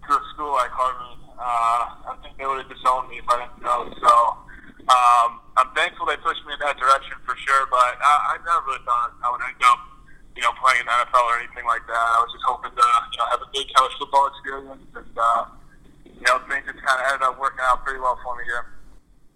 to 0.08 0.14
a 0.16 0.22
school 0.34 0.54
like 0.54 0.72
Harvard, 0.72 1.25
uh, 1.38 2.12
I 2.12 2.16
think 2.24 2.38
they 2.38 2.46
would 2.46 2.64
have 2.64 2.72
disowned 2.72 3.10
me 3.10 3.20
if 3.20 3.28
I 3.28 3.46
didn't 3.46 3.62
go. 3.64 3.92
So 4.00 4.12
um, 4.88 5.44
I'm 5.58 5.72
thankful 5.76 6.06
they 6.08 6.18
pushed 6.20 6.44
me 6.48 6.54
in 6.56 6.62
that 6.64 6.78
direction 6.78 7.16
for 7.26 7.36
sure. 7.36 7.68
But 7.70 8.00
I, 8.00 8.36
I 8.36 8.44
never 8.44 8.64
really 8.68 8.84
thought 8.86 9.16
I 9.24 9.32
would 9.32 9.44
end 9.44 9.60
up, 9.64 9.80
you 10.36 10.44
know, 10.44 10.54
playing 10.60 10.84
in 10.84 10.88
the 10.88 10.96
NFL 10.96 11.26
or 11.28 11.38
anything 11.40 11.66
like 11.66 11.84
that. 11.88 12.00
I 12.00 12.20
was 12.24 12.32
just 12.32 12.46
hoping 12.48 12.72
to, 12.72 12.88
you 13.12 13.18
know, 13.20 13.28
have 13.32 13.42
a 13.44 13.50
big 13.52 13.68
college 13.76 13.96
football 14.00 14.32
experience, 14.32 14.88
and 14.96 15.16
uh, 15.16 15.44
you 16.06 16.26
know, 16.28 16.40
things 16.48 16.66
just 16.68 16.80
kind 16.84 16.98
of 17.00 17.06
ended 17.12 17.24
up 17.28 17.40
working 17.40 17.64
out 17.68 17.84
pretty 17.84 18.00
well 18.00 18.18
for 18.24 18.36
me 18.38 18.44
here. 18.48 18.66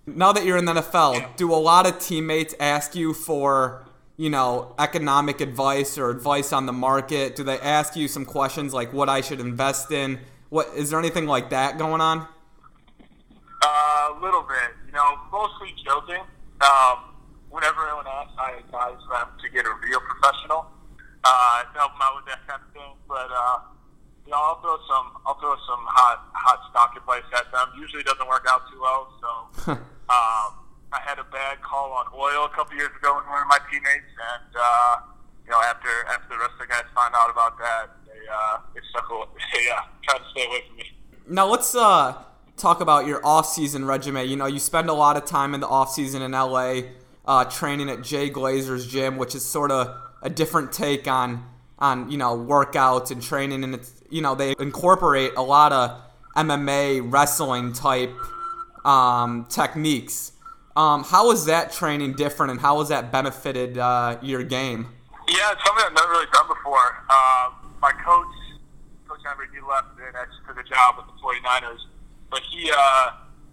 Now 0.07 0.31
that 0.33 0.45
you're 0.45 0.57
in 0.57 0.65
the 0.65 0.73
NFL, 0.73 1.35
do 1.35 1.53
a 1.53 1.59
lot 1.59 1.85
of 1.85 1.99
teammates 1.99 2.55
ask 2.59 2.95
you 2.95 3.13
for 3.13 3.85
you 4.19 4.29
know, 4.29 4.75
economic 4.77 5.39
advice 5.39 5.97
or 5.97 6.09
advice 6.09 6.51
on 6.51 6.65
the 6.65 6.73
market? 6.73 7.37
Do 7.37 7.43
they 7.45 7.57
ask 7.57 7.95
you 7.95 8.09
some 8.09 8.25
questions 8.25 8.73
like 8.73 8.91
what 8.91 9.07
I 9.07 9.21
should 9.21 9.39
invest 9.39 9.93
in? 9.93 10.19
What 10.49 10.73
is 10.75 10.89
there 10.89 10.99
anything 10.99 11.27
like 11.27 11.51
that 11.51 11.77
going 11.77 12.01
on? 12.01 12.25
Uh, 13.61 14.13
a 14.13 14.17
little 14.21 14.41
bit, 14.41 14.73
you 14.87 14.93
know, 14.93 15.17
mostly 15.31 15.75
joking. 15.85 16.25
Um, 16.61 17.13
whenever 17.49 17.85
anyone 17.85 18.05
asks, 18.07 18.33
I 18.37 18.57
advise 18.57 18.97
them 19.13 19.27
to 19.41 19.49
get 19.49 19.65
a 19.65 19.73
real 19.83 20.01
professional 20.01 20.65
uh, 21.23 21.63
to 21.69 21.77
help 21.77 21.93
them 21.93 22.01
out 22.01 22.15
with 22.17 22.25
that 22.33 22.41
kind 22.47 22.61
of 22.65 22.73
thing. 22.73 22.93
But 23.07 23.29
uh, 23.29 23.57
you 24.25 24.31
know, 24.31 24.41
I'll 24.41 24.61
throw 24.61 24.77
some, 24.89 25.21
I'll 25.25 25.37
throw 25.37 25.53
some 25.69 25.85
hot, 25.85 26.29
hot 26.33 26.59
stock 26.73 26.97
advice 26.97 27.25
at 27.37 27.51
them. 27.51 27.69
Usually, 27.77 28.01
doesn't 28.01 28.27
work 28.27 28.45
out 28.49 28.65
too 28.73 28.81
well. 28.81 29.13
So, 29.21 29.29
um, 30.09 30.49
I 30.89 30.97
had 31.05 31.21
a 31.21 31.27
bad 31.29 31.61
call 31.61 31.93
on 31.93 32.09
oil 32.17 32.49
a 32.49 32.53
couple 32.57 32.73
years 32.73 32.89
ago 32.97 33.21
with 33.21 33.29
one 33.29 33.41
of 33.41 33.49
my 33.49 33.61
teammates, 33.69 34.09
and 34.33 34.49
uh, 34.57 34.93
you 35.45 35.51
know, 35.53 35.61
after 35.61 35.89
after 36.09 36.33
the 36.33 36.41
rest 36.41 36.57
of 36.57 36.65
the 36.65 36.69
guys 36.73 36.89
find 36.97 37.13
out 37.13 37.29
about 37.29 37.57
that, 37.61 37.93
uh, 38.09 38.57
they 38.73 38.81
stuck. 38.89 39.09
They 39.09 39.69
uh, 39.77 39.81
tried 40.09 40.23
to 40.23 40.29
stay 40.31 40.45
away 40.45 40.63
from 40.67 40.77
me. 40.77 40.91
Now 41.27 41.47
let's 41.47 41.75
uh, 41.75 42.15
talk 42.57 42.81
about 42.81 43.05
your 43.05 43.25
off-season 43.25 43.85
regimen. 43.85 44.27
You 44.27 44.35
know, 44.35 44.47
you 44.47 44.59
spend 44.59 44.89
a 44.89 44.93
lot 44.93 45.17
of 45.17 45.25
time 45.25 45.53
in 45.53 45.59
the 45.61 45.67
off-season 45.67 46.21
in 46.21 46.31
LA, 46.31 46.81
uh, 47.25 47.45
training 47.45 47.89
at 47.89 48.01
Jay 48.01 48.29
Glazer's 48.29 48.87
gym, 48.87 49.17
which 49.17 49.35
is 49.35 49.45
sort 49.45 49.71
of 49.71 49.95
a 50.21 50.29
different 50.29 50.71
take 50.71 51.07
on 51.07 51.45
on 51.77 52.11
you 52.11 52.17
know 52.17 52.37
workouts 52.37 53.11
and 53.11 53.21
training, 53.21 53.63
and 53.63 53.75
it's 53.75 53.93
you 54.09 54.21
know 54.21 54.35
they 54.35 54.53
incorporate 54.59 55.31
a 55.37 55.41
lot 55.41 55.71
of 55.71 56.01
MMA 56.35 57.11
wrestling 57.11 57.73
type 57.73 58.13
um, 58.85 59.45
techniques. 59.49 60.33
Um, 60.75 61.03
how 61.03 61.31
is 61.31 61.45
that 61.45 61.71
training 61.71 62.13
different, 62.13 62.51
and 62.51 62.59
how 62.59 62.79
has 62.79 62.89
that 62.89 63.11
benefited 63.11 63.77
uh, 63.77 64.17
your 64.21 64.43
game? 64.43 64.87
Yeah, 65.27 65.51
it's 65.51 65.63
something 65.65 65.85
I've 65.85 65.93
never 65.93 66.11
really 66.11 66.27
done 66.33 66.47
before. 66.47 67.05
Uh, 67.09 67.51
my 67.81 67.91
coach, 67.91 68.27
Coach 69.38 69.53
he 69.53 69.62
left 69.62 69.93
and 70.00 70.15
actually 70.15 70.41
took 70.48 70.57
a 70.57 70.65
job 70.65 70.98
with 70.98 71.05
the 71.12 71.17
49ers. 71.21 71.83
But 72.31 72.41
he 72.50 72.71
uh, 72.74 73.12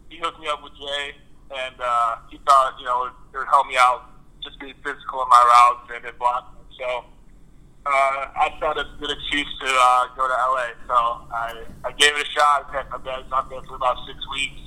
he 0.08 0.16
hooked 0.18 0.40
me 0.40 0.48
up 0.48 0.62
with 0.62 0.72
Jay, 0.76 1.16
and 1.50 1.76
uh, 1.80 2.16
he 2.30 2.38
thought 2.46 2.76
you 2.78 2.86
know 2.86 3.08
it 3.08 3.36
would 3.36 3.48
help 3.48 3.66
me 3.66 3.76
out 3.76 4.08
just 4.42 4.60
being 4.60 4.74
physical 4.84 5.22
in 5.24 5.28
my 5.28 5.42
routes 5.42 5.90
and 5.92 6.04
in 6.04 6.14
blocking. 6.18 6.60
So 6.78 7.04
uh, 7.86 8.30
I 8.34 8.52
thought 8.60 8.76
it's 8.78 8.90
a 8.90 8.98
good 9.00 9.10
excuse 9.10 9.48
to 9.62 9.68
uh, 9.70 10.10
go 10.16 10.28
to 10.28 10.36
LA. 10.36 10.74
So 10.86 10.96
I, 11.30 11.64
I 11.84 11.90
gave 11.96 12.14
it 12.14 12.26
a 12.26 12.30
shot. 12.30 12.68
I 12.68 12.72
packed 12.72 12.90
my 12.90 12.98
bags 12.98 13.30
up 13.32 13.48
there 13.48 13.62
for 13.62 13.76
about 13.76 13.96
six 14.06 14.18
weeks. 14.30 14.60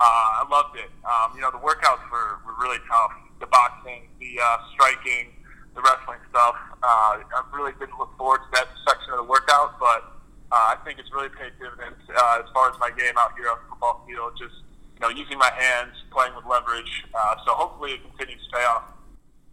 Uh, 0.00 0.42
I 0.42 0.46
loved 0.50 0.76
it. 0.76 0.90
Um, 1.06 1.36
you 1.36 1.40
know, 1.40 1.50
the 1.50 1.62
workouts 1.62 2.02
were, 2.10 2.42
were 2.44 2.56
really 2.60 2.82
tough. 2.90 3.12
The 3.38 3.46
boxing, 3.46 4.08
the 4.18 4.40
uh, 4.42 4.58
striking, 4.74 5.30
the 5.74 5.82
wrestling 5.82 6.20
stuff. 6.30 6.56
Uh, 6.82 7.20
I 7.20 7.40
really 7.52 7.72
didn't 7.78 7.98
look 7.98 8.16
forward 8.16 8.40
to 8.44 8.50
that 8.58 8.68
section 8.88 9.12
of 9.12 9.18
the 9.24 9.28
workout, 9.28 9.78
but 9.78 10.13
uh, 10.52 10.74
I 10.74 10.76
think 10.84 10.98
it's 10.98 11.12
really 11.12 11.28
paid 11.28 11.52
dividends 11.58 11.98
uh, 12.08 12.42
as 12.42 12.50
far 12.52 12.70
as 12.70 12.78
my 12.78 12.90
game 12.90 13.14
out 13.18 13.32
here 13.36 13.48
on 13.48 13.58
the 13.62 13.70
football 13.70 14.04
field. 14.06 14.32
Just 14.38 14.54
you 14.94 15.00
know, 15.00 15.08
using 15.08 15.38
my 15.38 15.50
hands, 15.56 15.94
playing 16.10 16.34
with 16.36 16.44
leverage. 16.44 17.04
Uh, 17.14 17.36
so 17.44 17.52
hopefully, 17.52 17.92
it 17.92 18.00
continues 18.16 18.46
to 18.46 18.56
pay 18.56 18.64
off. 18.64 18.84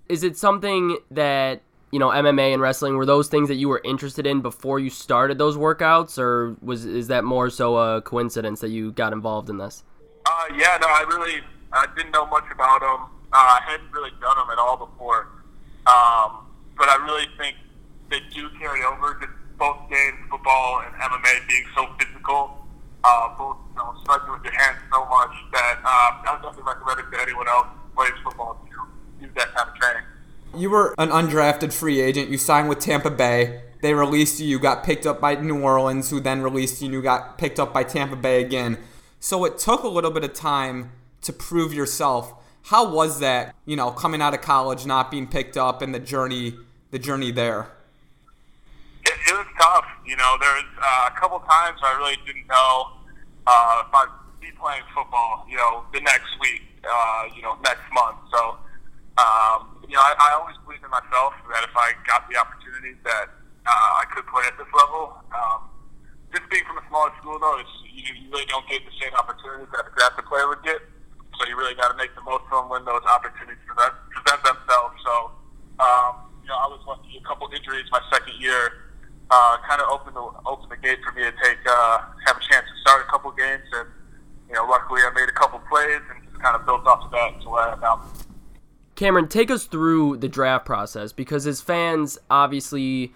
Is 0.09 0.23
it 0.23 0.37
something 0.37 0.97
that 1.09 1.61
you 1.91 1.99
know 1.99 2.09
MMA 2.09 2.53
and 2.53 2.61
wrestling 2.61 2.95
were 2.95 3.05
those 3.05 3.27
things 3.27 3.47
that 3.47 3.55
you 3.55 3.69
were 3.69 3.81
interested 3.83 4.27
in 4.27 4.41
before 4.41 4.79
you 4.79 4.89
started 4.89 5.37
those 5.37 5.57
workouts, 5.57 6.17
or 6.17 6.55
was 6.61 6.85
is 6.85 7.07
that 7.07 7.23
more 7.23 7.49
so 7.49 7.77
a 7.77 8.01
coincidence 8.01 8.59
that 8.61 8.69
you 8.69 8.91
got 8.91 9.13
involved 9.13 9.49
in 9.49 9.57
this? 9.57 9.83
Uh, 10.25 10.45
yeah, 10.55 10.77
no, 10.81 10.87
I 10.87 11.05
really 11.07 11.41
I 11.73 11.87
didn't 11.95 12.11
know 12.11 12.25
much 12.27 12.45
about 12.51 12.81
them. 12.81 13.09
Uh, 13.33 13.37
I 13.37 13.61
hadn't 13.65 13.91
really 13.91 14.11
done 14.19 14.35
them 14.35 14.49
at 14.51 14.59
all 14.59 14.77
before. 14.77 15.29
Um, 15.87 16.45
but 16.77 16.89
I 16.89 16.97
really 17.03 17.25
think 17.37 17.55
they 18.09 18.19
do 18.33 18.49
carry 18.59 18.83
over 18.83 19.17
just 19.19 19.31
both 19.61 19.77
games, 19.91 20.17
football 20.27 20.81
and 20.81 20.91
MMA 20.95 21.47
being 21.47 21.65
so 21.75 21.85
physical, 21.99 22.65
uh, 23.03 23.37
both 23.37 23.57
you 23.69 23.77
know, 23.77 23.93
striking 24.01 24.31
with 24.31 24.43
your 24.43 24.53
hands 24.53 24.79
so 24.91 25.05
much 25.05 25.29
that 25.53 25.77
uh, 25.85 25.87
I 25.87 26.33
would 26.33 26.41
definitely 26.41 26.63
recommend 26.73 26.99
it 26.99 27.15
to 27.15 27.21
anyone 27.21 27.47
else 27.47 27.67
who 27.69 27.95
plays 27.95 28.19
football 28.23 28.59
to 28.65 29.23
use 29.23 29.31
that 29.35 29.53
kind 29.53 29.69
of 29.69 29.75
training. 29.75 30.01
You 30.57 30.71
were 30.71 30.95
an 30.97 31.09
undrafted 31.09 31.71
free 31.71 32.01
agent. 32.01 32.29
You 32.29 32.39
signed 32.39 32.69
with 32.69 32.79
Tampa 32.79 33.11
Bay. 33.11 33.61
They 33.83 33.93
released 33.93 34.39
you. 34.39 34.47
You 34.47 34.57
got 34.57 34.83
picked 34.83 35.05
up 35.05 35.21
by 35.21 35.35
New 35.35 35.61
Orleans, 35.61 36.09
who 36.09 36.19
then 36.19 36.41
released 36.41 36.81
you. 36.81 36.87
and 36.87 36.95
You 36.95 37.03
got 37.03 37.37
picked 37.37 37.59
up 37.59 37.71
by 37.71 37.83
Tampa 37.83 38.15
Bay 38.15 38.41
again. 38.41 38.79
So 39.19 39.45
it 39.45 39.59
took 39.59 39.83
a 39.83 39.87
little 39.87 40.11
bit 40.11 40.23
of 40.23 40.33
time 40.33 40.91
to 41.21 41.31
prove 41.31 41.71
yourself. 41.71 42.33
How 42.63 42.91
was 42.91 43.19
that, 43.19 43.55
you 43.65 43.75
know, 43.75 43.91
coming 43.91 44.23
out 44.23 44.33
of 44.33 44.41
college, 44.41 44.87
not 44.87 45.11
being 45.11 45.27
picked 45.27 45.55
up, 45.55 45.83
and 45.83 45.93
the 45.93 45.99
journey, 45.99 46.55
the 46.89 46.97
journey 46.97 47.29
there? 47.29 47.69
It, 49.11 49.19
it 49.27 49.35
was 49.35 49.49
tough. 49.59 49.83
You 50.07 50.15
know, 50.15 50.39
there 50.39 50.55
was 50.55 50.69
uh, 50.79 51.11
a 51.11 51.15
couple 51.19 51.43
times 51.43 51.83
I 51.83 51.91
really 51.99 52.15
didn't 52.23 52.47
know 52.47 52.95
uh, 53.43 53.83
if 53.83 53.91
I'd 53.91 54.11
be 54.39 54.55
playing 54.55 54.87
football. 54.95 55.43
You 55.51 55.59
know, 55.59 55.83
the 55.91 55.99
next 55.99 56.31
week, 56.39 56.63
uh, 56.87 57.27
you 57.35 57.43
know, 57.43 57.59
next 57.59 57.83
month. 57.91 58.23
So, 58.31 58.55
um, 59.19 59.83
you 59.83 59.99
know, 59.99 60.03
I, 60.03 60.15
I 60.15 60.29
always 60.39 60.55
believed 60.63 60.87
in 60.87 60.91
myself 60.91 61.35
that 61.51 61.67
if 61.67 61.75
I 61.75 61.91
got 62.07 62.23
the 62.31 62.39
opportunity, 62.39 62.95
that 63.03 63.27
uh, 63.67 63.99
I 63.99 64.07
could 64.15 64.23
play 64.31 64.47
at 64.47 64.55
this 64.55 64.71
level. 64.71 65.19
Um, 65.35 65.67
just 66.31 66.47
being 66.47 66.63
from 66.63 66.79
a 66.79 66.85
smaller 66.87 67.11
school, 67.19 67.35
though, 67.35 67.59
it's, 67.59 67.75
you, 67.91 68.07
you 68.15 68.31
really 68.31 68.47
don't 68.47 68.63
get 68.71 68.79
the 68.87 68.95
same 68.95 69.11
opportunities 69.19 69.67
that 69.75 69.83
a 69.83 69.91
drafted 69.91 70.23
player 70.31 70.47
would 70.47 70.63
get. 70.63 70.79
So 71.35 71.43
you 71.51 71.59
really 71.59 71.75
got 71.75 71.91
to 71.91 71.97
make 71.99 72.15
the 72.15 72.23
most 72.23 72.47
of 72.47 72.63
them 72.63 72.67
when 72.71 72.87
those 72.87 73.03
opportunities 73.03 73.59
present, 73.67 73.91
present 74.15 74.39
themselves. 74.47 74.95
So, 75.03 75.35
um, 75.83 76.31
you 76.39 76.47
know, 76.47 76.55
I 76.55 76.71
was 76.71 76.79
lucky. 76.87 77.19
A 77.19 77.23
couple 77.27 77.51
injuries 77.51 77.83
my 77.91 77.99
second 78.07 78.39
year 78.39 78.90
uh, 79.31 79.57
kind 79.67 79.81
of 79.81 79.87
opened 79.89 80.15
the 80.15 80.21
opened 80.45 80.71
the 80.71 80.77
gate 80.77 80.99
for 81.03 81.13
me 81.13 81.23
to 81.23 81.31
take 81.43 81.57
uh, 81.67 81.99
have 82.25 82.37
a 82.37 82.43
chance 82.51 82.65
to 82.67 82.81
start 82.81 83.05
a 83.07 83.09
couple 83.09 83.31
games, 83.31 83.63
and 83.73 83.87
you 84.49 84.55
know, 84.55 84.65
luckily 84.65 85.01
I 85.01 85.11
made 85.15 85.29
a 85.29 85.31
couple 85.31 85.59
plays 85.69 86.01
and 86.13 86.23
just 86.29 86.43
kind 86.43 86.55
of 86.55 86.65
built 86.65 86.85
off 86.85 87.05
of 87.05 87.11
that 87.11 87.41
to 87.41 87.49
where 87.49 87.69
I 87.69 87.73
am 87.73 87.79
now. 87.79 88.01
Cameron, 88.95 89.29
take 89.29 89.49
us 89.49 89.65
through 89.65 90.17
the 90.17 90.27
draft 90.27 90.65
process 90.65 91.13
because 91.13 91.47
as 91.47 91.61
fans, 91.61 92.19
obviously 92.29 93.13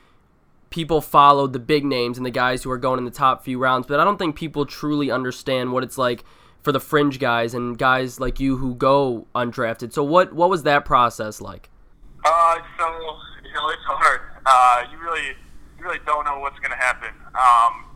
people 0.69 1.01
followed 1.01 1.53
the 1.53 1.59
big 1.59 1.85
names 1.85 2.17
and 2.17 2.25
the 2.25 2.31
guys 2.31 2.63
who 2.63 2.71
are 2.71 2.77
going 2.77 2.97
in 2.97 3.05
the 3.05 3.11
top 3.11 3.43
few 3.43 3.59
rounds, 3.59 3.85
but 3.85 3.99
I 3.99 4.03
don't 4.03 4.17
think 4.17 4.35
people 4.35 4.65
truly 4.65 5.11
understand 5.11 5.73
what 5.73 5.83
it's 5.83 5.97
like 5.97 6.23
for 6.63 6.71
the 6.71 6.79
fringe 6.79 7.19
guys 7.19 7.53
and 7.53 7.77
guys 7.77 8.19
like 8.19 8.39
you 8.39 8.57
who 8.57 8.73
go 8.73 9.27
undrafted. 9.35 9.93
So 9.93 10.03
what 10.03 10.33
what 10.33 10.49
was 10.49 10.63
that 10.63 10.85
process 10.85 11.41
like? 11.41 11.69
Uh, 12.23 12.55
so 12.77 12.87
you 13.43 13.53
know 13.53 13.69
it's 13.69 13.83
hard. 13.85 14.21
Uh, 14.45 14.83
you 14.91 14.97
really 14.97 15.35
really 15.85 16.01
don't 16.09 16.25
know 16.25 16.41
what's 16.41 16.57
going 16.57 16.73
to 16.73 16.81
happen. 16.81 17.13
Um, 17.37 17.93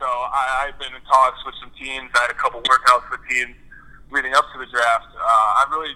so 0.00 0.08
I, 0.08 0.66
I've 0.66 0.78
been 0.80 0.92
in 0.96 1.04
talks 1.04 1.44
with 1.44 1.54
some 1.60 1.70
teams. 1.76 2.08
I 2.16 2.24
had 2.24 2.32
a 2.32 2.40
couple 2.40 2.64
workouts 2.64 3.04
with 3.12 3.20
teams 3.28 3.52
leading 4.08 4.32
up 4.32 4.48
to 4.52 4.58
the 4.58 4.68
draft. 4.72 5.12
Uh, 5.12 5.60
I 5.60 5.68
really 5.68 5.92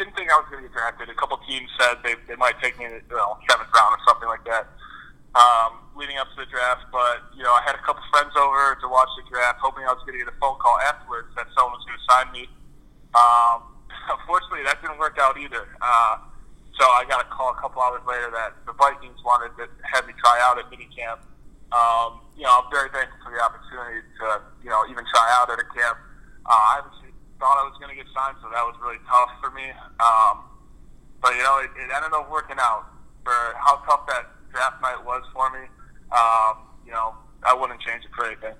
didn't 0.00 0.16
think 0.16 0.32
I 0.32 0.40
was 0.40 0.48
going 0.48 0.64
to 0.64 0.68
get 0.68 0.74
drafted. 0.74 1.12
A 1.12 1.18
couple 1.20 1.36
teams 1.44 1.68
said 1.76 2.00
they, 2.00 2.16
they 2.24 2.36
might 2.40 2.56
take 2.64 2.80
me 2.80 2.88
in 2.88 2.96
the 2.96 3.00
you 3.04 3.46
seventh 3.52 3.68
round 3.76 3.92
or 3.92 4.02
something 4.08 4.28
like 4.28 4.44
that 4.48 4.72
um, 5.36 5.80
leading 5.96 6.16
up 6.16 6.28
to 6.32 6.36
the 6.40 6.48
draft. 6.48 6.88
But 6.92 7.28
you 7.36 7.44
know, 7.44 7.52
I 7.52 7.62
had 7.64 7.76
a 7.76 7.82
couple 7.84 8.02
friends 8.12 8.32
over 8.36 8.76
to 8.80 8.86
watch 8.88 9.12
the 9.16 9.24
draft, 9.28 9.60
hoping 9.60 9.84
I 9.84 9.92
was 9.92 10.00
going 10.04 10.16
to 10.16 10.24
get 10.24 10.32
a 10.32 10.38
phone 10.40 10.56
call 10.60 10.76
afterwards 10.88 11.28
that 11.36 11.48
someone 11.56 11.76
was 11.76 11.84
going 11.84 12.00
to 12.00 12.06
sign 12.08 12.26
me. 12.32 12.44
Um, 13.12 13.76
unfortunately, 14.16 14.64
that 14.64 14.80
didn't 14.80 14.98
work 15.00 15.20
out 15.20 15.36
either. 15.36 15.68
Uh, 15.80 16.31
so 16.78 16.84
I 16.84 17.04
got 17.08 17.24
a 17.24 17.28
call 17.28 17.52
a 17.52 17.58
couple 17.60 17.82
hours 17.82 18.02
later 18.08 18.30
that 18.32 18.56
the 18.64 18.72
Vikings 18.72 19.20
wanted 19.24 19.52
to 19.60 19.68
have 19.92 20.06
me 20.06 20.14
try 20.18 20.40
out 20.40 20.58
at 20.58 20.66
minicamp. 20.72 21.20
Um, 21.72 22.20
you 22.36 22.44
know, 22.44 22.64
I'm 22.64 22.68
very 22.72 22.88
thankful 22.92 23.16
for 23.24 23.32
the 23.32 23.40
opportunity 23.40 24.04
to, 24.20 24.26
you 24.64 24.70
know, 24.70 24.84
even 24.88 25.04
try 25.12 25.26
out 25.40 25.48
at 25.48 25.60
a 25.60 25.68
camp. 25.72 25.96
Uh, 26.44 26.52
I 26.52 26.80
obviously 26.84 27.12
thought 27.40 27.56
I 27.60 27.64
was 27.64 27.76
going 27.80 27.92
to 27.92 27.96
get 27.96 28.08
signed, 28.12 28.36
so 28.40 28.48
that 28.52 28.64
was 28.64 28.76
really 28.80 29.00
tough 29.08 29.32
for 29.40 29.50
me. 29.52 29.72
Um, 30.00 30.48
but, 31.20 31.32
you 31.36 31.44
know, 31.44 31.60
it, 31.64 31.70
it 31.76 31.88
ended 31.92 32.12
up 32.12 32.28
working 32.28 32.56
out 32.60 32.92
for 33.24 33.32
how 33.56 33.76
tough 33.88 34.06
that 34.08 34.32
draft 34.52 34.82
night 34.82 35.02
was 35.04 35.22
for 35.32 35.50
me, 35.50 35.66
um, 36.12 36.68
you 36.84 36.92
know, 36.92 37.14
I 37.42 37.54
wouldn't 37.54 37.80
change 37.80 38.04
it 38.04 38.10
for 38.14 38.26
anything. 38.26 38.54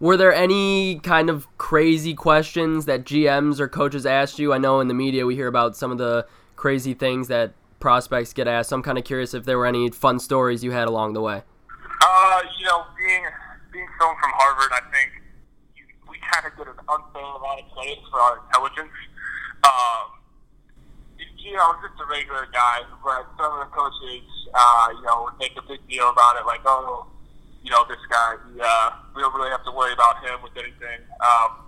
Were 0.00 0.16
there 0.16 0.32
any 0.32 1.00
kind 1.00 1.28
of 1.28 1.46
crazy 1.58 2.14
questions 2.14 2.84
that 2.84 3.04
GMs 3.04 3.58
or 3.58 3.66
coaches 3.66 4.06
asked 4.06 4.38
you? 4.38 4.52
I 4.52 4.58
know 4.58 4.80
in 4.80 4.88
the 4.88 4.94
media 4.94 5.26
we 5.26 5.34
hear 5.34 5.48
about 5.48 5.76
some 5.76 5.90
of 5.90 5.98
the 5.98 6.26
crazy 6.54 6.94
things 6.94 7.28
that 7.28 7.54
prospects 7.80 8.32
get 8.32 8.48
asked. 8.48 8.70
So 8.70 8.76
I'm 8.76 8.82
kind 8.82 8.98
of 8.98 9.04
curious 9.04 9.34
if 9.34 9.44
there 9.44 9.58
were 9.58 9.66
any 9.66 9.90
fun 9.90 10.18
stories 10.18 10.64
you 10.64 10.72
had 10.72 10.88
along 10.88 11.12
the 11.14 11.20
way. 11.20 11.42
Uh, 12.02 12.42
you 12.58 12.66
know, 12.66 12.84
being 12.96 13.24
being 13.72 13.88
someone 13.98 14.16
from 14.20 14.32
Harvard, 14.34 14.72
I 14.72 14.80
think 14.92 15.10
you, 15.76 15.84
we 16.08 16.16
kind 16.32 16.46
of 16.46 16.56
get 16.56 16.66
an 16.66 16.78
unfair 16.88 17.22
amount 17.22 17.60
of 17.60 17.66
credit 17.74 17.98
for 18.10 18.20
our 18.20 18.42
intelligence. 18.46 18.94
Um, 19.64 20.18
you 21.48 21.56
know, 21.56 21.72
I'm 21.72 21.80
just 21.80 21.96
a 22.00 22.06
regular 22.06 22.46
guy, 22.52 22.84
but 23.02 23.24
some 23.40 23.56
of 23.56 23.60
the 23.64 23.70
coaches, 23.72 24.26
uh, 24.52 24.88
you 24.92 25.02
know, 25.02 25.24
would 25.24 25.38
make 25.40 25.56
a 25.56 25.64
big 25.64 25.80
deal 25.88 26.10
about 26.10 26.36
it, 26.36 26.44
like, 26.44 26.60
oh, 26.66 27.06
you 27.62 27.70
know, 27.70 27.84
this 27.88 28.00
guy, 28.10 28.36
he, 28.52 28.60
uh, 28.60 28.90
we 29.16 29.22
don't 29.22 29.34
really 29.34 29.50
have 29.50 29.64
to 29.64 29.72
worry 29.72 29.92
about 29.92 30.22
him 30.22 30.42
with 30.42 30.52
anything. 30.56 31.00
Um, 31.24 31.64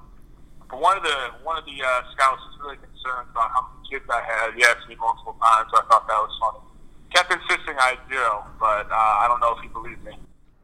but 0.69 0.81
one 0.81 0.97
of 0.97 1.03
the 1.03 1.35
one 1.43 1.59
of 1.59 1.65
the 1.65 1.83
uh, 1.83 2.03
scouts 2.15 2.41
was 2.47 2.57
really 2.63 2.79
concerned 2.79 3.27
about 3.33 3.51
how 3.51 3.67
kids 3.91 4.05
I 4.09 4.23
had. 4.23 4.55
He 4.55 4.65
asked 4.65 4.89
me 4.89 4.97
multiple 4.97 5.37
times, 5.43 5.69
so 5.73 5.83
I 5.83 5.85
thought 5.91 6.07
that 6.07 6.15
was 6.15 6.39
funny. 6.41 6.65
Kept 7.15 7.33
insisting 7.33 7.75
I 7.79 7.89
had 7.89 7.99
zero, 8.09 8.47
but 8.59 8.91
uh, 8.91 8.95
I 8.95 9.27
don't 9.29 9.41
know 9.41 9.55
if 9.57 9.63
he 9.63 9.69
believed 9.69 10.05
me. 10.05 10.13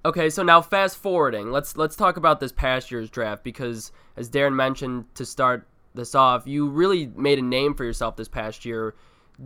Okay, 0.04 0.30
so 0.30 0.44
now 0.44 0.62
fast 0.62 0.96
forwarding, 0.98 1.50
let's 1.50 1.76
let's 1.76 1.96
talk 1.96 2.16
about 2.16 2.38
this 2.38 2.52
past 2.52 2.92
year's 2.92 3.10
draft 3.10 3.42
because, 3.42 3.90
as 4.16 4.30
Darren 4.30 4.54
mentioned 4.54 5.12
to 5.16 5.24
start 5.26 5.66
this 5.94 6.14
off, 6.14 6.46
you 6.46 6.68
really 6.68 7.08
made 7.16 7.40
a 7.40 7.42
name 7.42 7.74
for 7.74 7.84
yourself 7.84 8.14
this 8.14 8.28
past 8.28 8.64
year. 8.64 8.94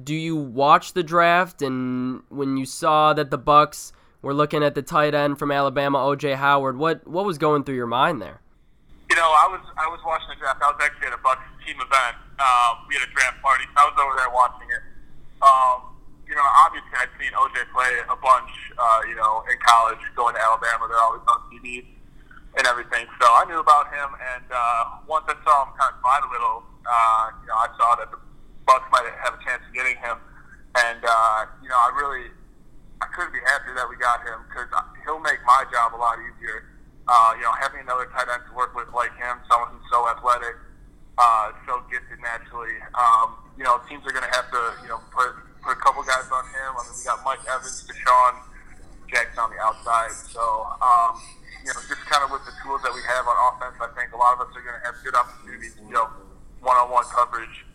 Do 0.05 0.14
you 0.14 0.37
watch 0.37 0.93
the 0.93 1.03
draft 1.03 1.62
and 1.62 2.23
when 2.29 2.59
you 2.59 2.66
saw 2.66 3.14
that 3.14 3.31
the 3.31 3.38
Bucks 3.38 3.93
were 4.21 4.35
looking 4.35 4.62
at 4.62 4.75
the 4.75 4.83
tight 4.83 5.14
end 5.14 5.38
from 5.38 5.51
Alabama, 5.51 5.99
OJ 5.99 6.37
Howard, 6.37 6.77
what 6.77 7.07
what 7.07 7.25
was 7.25 7.38
going 7.38 7.64
through 7.64 7.77
your 7.77 7.87
mind 7.87 8.21
there? 8.21 8.43
You 9.09 9.16
know, 9.16 9.23
I 9.23 9.49
was 9.51 9.61
I 9.79 9.88
was 9.88 10.01
watching 10.05 10.29
the 10.29 10.37
draft. 10.37 10.61
I 10.62 10.66
was 10.66 10.81
actually 10.83 11.09
at 11.09 11.14
a 11.14 11.23
Bucks 11.23 11.40
team 11.71 11.79
event. 11.79 12.19
Um, 12.43 12.83
we 12.91 12.99
had 12.99 13.07
a 13.07 13.13
draft 13.15 13.39
party. 13.39 13.63
I 13.79 13.87
was 13.87 13.95
over 13.95 14.19
there 14.19 14.33
watching 14.35 14.67
it. 14.67 14.83
Um, 15.39 15.95
you 16.27 16.35
know, 16.35 16.47
obviously 16.67 16.91
I'd 16.99 17.15
seen 17.15 17.31
OJ 17.31 17.71
play 17.71 17.91
a 18.11 18.19
bunch. 18.19 18.51
Uh, 18.75 19.07
you 19.07 19.15
know, 19.15 19.47
in 19.47 19.55
college, 19.63 20.03
going 20.19 20.35
to 20.35 20.43
Alabama, 20.43 20.91
they're 20.91 20.99
always 20.99 21.23
on 21.31 21.47
TV 21.47 21.87
and 22.59 22.67
everything. 22.67 23.07
So 23.23 23.27
I 23.31 23.47
knew 23.47 23.63
about 23.63 23.87
him, 23.95 24.11
and 24.19 24.47
uh, 24.51 24.99
once 25.07 25.31
I 25.31 25.39
saw 25.47 25.71
him 25.71 25.79
kind 25.79 25.95
of 25.95 26.03
slide 26.03 26.27
a 26.27 26.31
little, 26.35 26.67
uh, 26.83 27.31
you 27.39 27.47
know, 27.47 27.59
I 27.63 27.71
saw 27.79 27.95
that 28.03 28.11
the 28.11 28.19
Bucks 28.67 28.87
might 28.91 29.07
have 29.07 29.39
a 29.39 29.43
chance 29.47 29.63
of 29.63 29.71
getting 29.71 29.95
him, 30.03 30.19
and 30.75 31.03
uh, 31.07 31.47
you 31.63 31.71
know, 31.71 31.79
I 31.79 31.95
really, 31.95 32.35
I 32.99 33.07
couldn't 33.15 33.31
be 33.31 33.43
happier 33.47 33.79
that 33.79 33.87
we 33.87 33.95
got 34.03 34.27
him 34.27 34.43
because 34.51 34.67
he'll 35.07 35.23
make 35.23 35.39
my 35.47 35.63
job 35.71 35.95
a 35.95 35.99
lot 35.99 36.19
easier. 36.19 36.67
Uh, 37.07 37.35
you 37.39 37.43
know, 37.43 37.55
having 37.59 37.83
another 37.83 38.07
tight 38.15 38.31
end 38.31 38.43
to 38.47 38.55
work 38.55 38.75
with 38.75 38.87
like 38.95 39.15
him, 39.19 39.39
someone 39.51 39.75
who's 39.75 39.87
so 39.91 40.07
athletic, 40.11 40.59
uh, 41.21 41.53
so 41.69 41.85
gifted 41.93 42.19
naturally. 42.25 42.81
Um, 42.97 43.37
you 43.61 43.65
know, 43.69 43.77
teams 43.85 44.01
are 44.09 44.15
going 44.17 44.25
to 44.25 44.33
have 44.33 44.49
to, 44.49 44.63
you 44.81 44.89
know, 44.89 45.05
put 45.13 45.37
put 45.61 45.77
a 45.77 45.81
couple 45.85 46.01
guys 46.09 46.25
on 46.33 46.49
him. 46.49 46.71
I 46.73 46.81
mean, 46.89 46.97
we 46.97 47.05
got 47.05 47.21
Mike 47.21 47.45
Evans, 47.45 47.85
DeSean 47.85 48.35
Jackson 49.13 49.39
on 49.45 49.51
the 49.53 49.61
outside, 49.61 50.17
so. 50.33 50.41
Um, 50.81 51.21
you 51.61 51.69
know, 51.77 51.81
just 51.93 52.01
kind 52.09 52.25
of 52.25 52.33
with 52.33 52.41
the 52.49 52.57
tools 52.65 52.81
that 52.81 52.89
we 52.89 53.05
have 53.05 53.29
on 53.29 53.37
offense, 53.53 53.77
I 53.85 53.93
think 53.93 54.15
a 54.15 54.17
lot 54.17 54.33
of 54.33 54.49
us 54.49 54.57
are 54.57 54.65
going 54.65 54.81
to 54.81 54.85
have 54.87 54.97
good 55.05 55.15
opportunities, 55.15 55.77
you 55.77 55.93
know, 55.93 56.09
one-on-one 56.65 57.05
coverage 57.13 57.67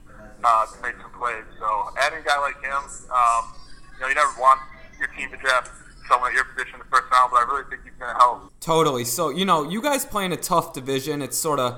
uh, 0.41 0.65
to 0.65 0.81
make 0.81 0.97
some 0.97 1.13
plays. 1.13 1.45
So 1.59 1.93
adding 2.01 2.17
a 2.17 2.25
guy 2.25 2.39
like 2.41 2.57
him, 2.65 2.81
um, 3.13 3.53
you 3.93 4.01
know, 4.01 4.07
you 4.09 4.15
never 4.15 4.33
want 4.41 4.59
your 4.97 5.07
team 5.13 5.29
to 5.29 5.37
draft 5.37 5.69
someone 6.09 6.31
at 6.31 6.35
your 6.35 6.45
position 6.45 6.73
in 6.75 6.79
the 6.79 6.89
first 6.89 7.11
round, 7.13 7.29
but 7.29 7.37
I 7.37 7.45
really 7.45 7.69
think 7.69 7.85
he's 7.85 7.93
going 8.01 8.09
to 8.09 8.17
help. 8.17 8.49
Totally. 8.59 9.05
So, 9.05 9.29
you 9.29 9.45
know, 9.45 9.69
you 9.69 9.83
guys 9.83 10.03
play 10.03 10.25
in 10.25 10.31
a 10.31 10.37
tough 10.37 10.73
division. 10.73 11.21
It's 11.21 11.37
sort 11.37 11.59
of, 11.59 11.77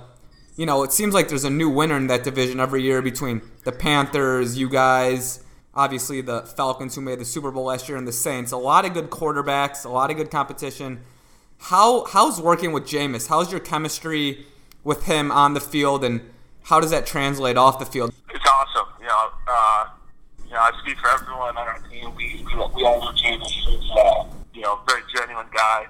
you 0.58 0.66
know, 0.66 0.84
it 0.84 0.92
seems 0.92 1.14
like 1.14 1.30
there's 1.30 1.44
a 1.44 1.50
new 1.50 1.70
winner 1.70 1.96
in 1.96 2.08
that 2.08 2.24
division 2.24 2.60
every 2.60 2.82
year 2.82 3.02
between 3.02 3.42
the 3.64 3.72
Panthers, 3.72 4.58
you 4.58 4.68
guys, 4.68 5.44
obviously 5.78 6.20
the 6.20 6.42
Falcons 6.42 6.96
who 6.96 7.02
made 7.02 7.20
the 7.20 7.26
Super 7.26 7.52
Bowl 7.52 7.66
last 7.66 7.88
year, 7.88 7.98
and 7.98 8.08
the 8.08 8.12
Saints. 8.12 8.52
A 8.52 8.58
lot 8.58 8.84
of 8.84 8.94
good 8.94 9.10
quarterbacks, 9.12 9.86
a 9.86 9.90
lot 9.90 10.10
of 10.10 10.18
good 10.18 10.32
competition. 10.32 11.02
How 11.60 12.06
how's 12.06 12.42
working 12.42 12.72
with 12.72 12.84
Jameis? 12.84 13.28
How's 13.30 13.52
your 13.52 13.62
chemistry 13.62 14.46
with 14.84 15.06
him 15.06 15.32
on 15.32 15.54
the 15.54 15.62
field, 15.62 16.04
and 16.04 16.22
how 16.64 16.80
does 16.80 16.92
that 16.92 17.06
translate 17.06 17.58
off 17.58 17.80
the 17.80 17.86
field? 17.86 18.14
It's 18.30 18.46
awesome. 18.46 18.88
You 19.00 19.08
know, 19.08 19.30
uh, 19.48 19.88
you 20.46 20.54
know, 20.54 20.60
I 20.60 20.72
speak 20.82 20.98
for 20.98 21.10
everyone 21.10 21.56
on 21.58 21.68
our 21.68 21.80
team. 21.90 22.14
We 22.16 22.44
we, 22.46 22.56
we 22.76 22.84
all 22.84 23.00
know 23.00 23.12
Jameis 23.14 23.76
is 23.76 23.92
uh, 23.96 24.26
you 24.54 24.62
know 24.62 24.80
very 24.88 25.02
genuine 25.16 25.48
guy. 25.54 25.86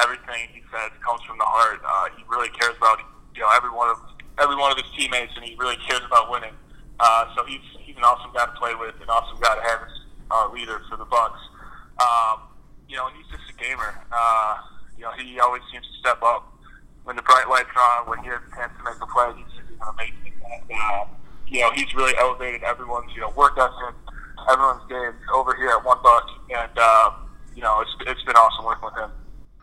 Everything 0.00 0.48
he 0.52 0.62
says 0.72 0.90
comes 1.04 1.22
from 1.22 1.38
the 1.38 1.46
heart. 1.46 1.80
Uh, 1.86 2.16
he 2.16 2.24
really 2.28 2.48
cares 2.50 2.76
about 2.76 2.98
you 3.34 3.42
know 3.42 3.48
every 3.56 3.70
one 3.70 3.90
of 3.90 3.98
every 4.40 4.56
one 4.56 4.70
of 4.72 4.78
his 4.78 4.90
teammates, 4.96 5.32
and 5.36 5.44
he 5.44 5.54
really 5.56 5.76
cares 5.86 6.02
about 6.06 6.30
winning. 6.30 6.54
Uh, 7.00 7.26
so 7.36 7.44
he's 7.44 7.62
he's 7.80 7.96
an 7.96 8.04
awesome 8.04 8.32
guy 8.34 8.46
to 8.46 8.52
play 8.52 8.74
with, 8.74 8.94
an 9.00 9.08
awesome 9.08 9.38
guy 9.40 9.54
to 9.54 9.62
have 9.62 9.82
as 9.82 9.94
our 10.30 10.52
leader 10.52 10.80
for 10.88 10.96
the 10.96 11.04
Bucks. 11.04 11.40
Um, 12.00 12.42
you 12.88 12.96
know, 12.96 13.06
and 13.06 13.16
he's 13.16 13.26
just 13.26 13.50
a 13.50 13.62
gamer. 13.62 13.94
Uh, 14.12 14.56
you 14.96 15.04
know, 15.04 15.12
he 15.12 15.38
always 15.38 15.62
seems 15.70 15.86
to 15.86 15.92
step 16.00 16.22
up 16.22 16.52
when 17.04 17.16
the 17.16 17.22
bright 17.22 17.48
lights 17.48 17.70
are 17.76 18.00
on, 18.00 18.08
when 18.08 18.18
he 18.22 18.28
has 18.28 18.40
a 18.52 18.56
chance 18.56 18.72
to 18.78 18.84
make 18.84 19.00
a 19.00 19.06
play. 19.06 19.32
He's, 19.36 19.46
he's 19.68 19.78
amazing. 19.80 20.32
And, 20.52 20.78
uh, 20.78 21.04
you 21.46 21.60
know, 21.60 21.70
he's 21.72 21.92
really 21.94 22.12
elevated 22.18 22.62
everyone's, 22.62 23.10
you 23.14 23.20
know, 23.20 23.30
work 23.30 23.56
ethic, 23.56 23.94
everyone's 24.50 24.82
game 24.88 25.14
over 25.34 25.54
here 25.54 25.70
at 25.70 25.84
One 25.84 25.98
Buck. 26.02 26.24
And, 26.50 26.72
uh, 26.76 27.10
you 27.54 27.62
know, 27.62 27.80
it's, 27.80 27.90
it's 28.06 28.22
been 28.24 28.36
awesome 28.36 28.64
working 28.64 28.84
with 28.84 28.94
him. 28.94 29.10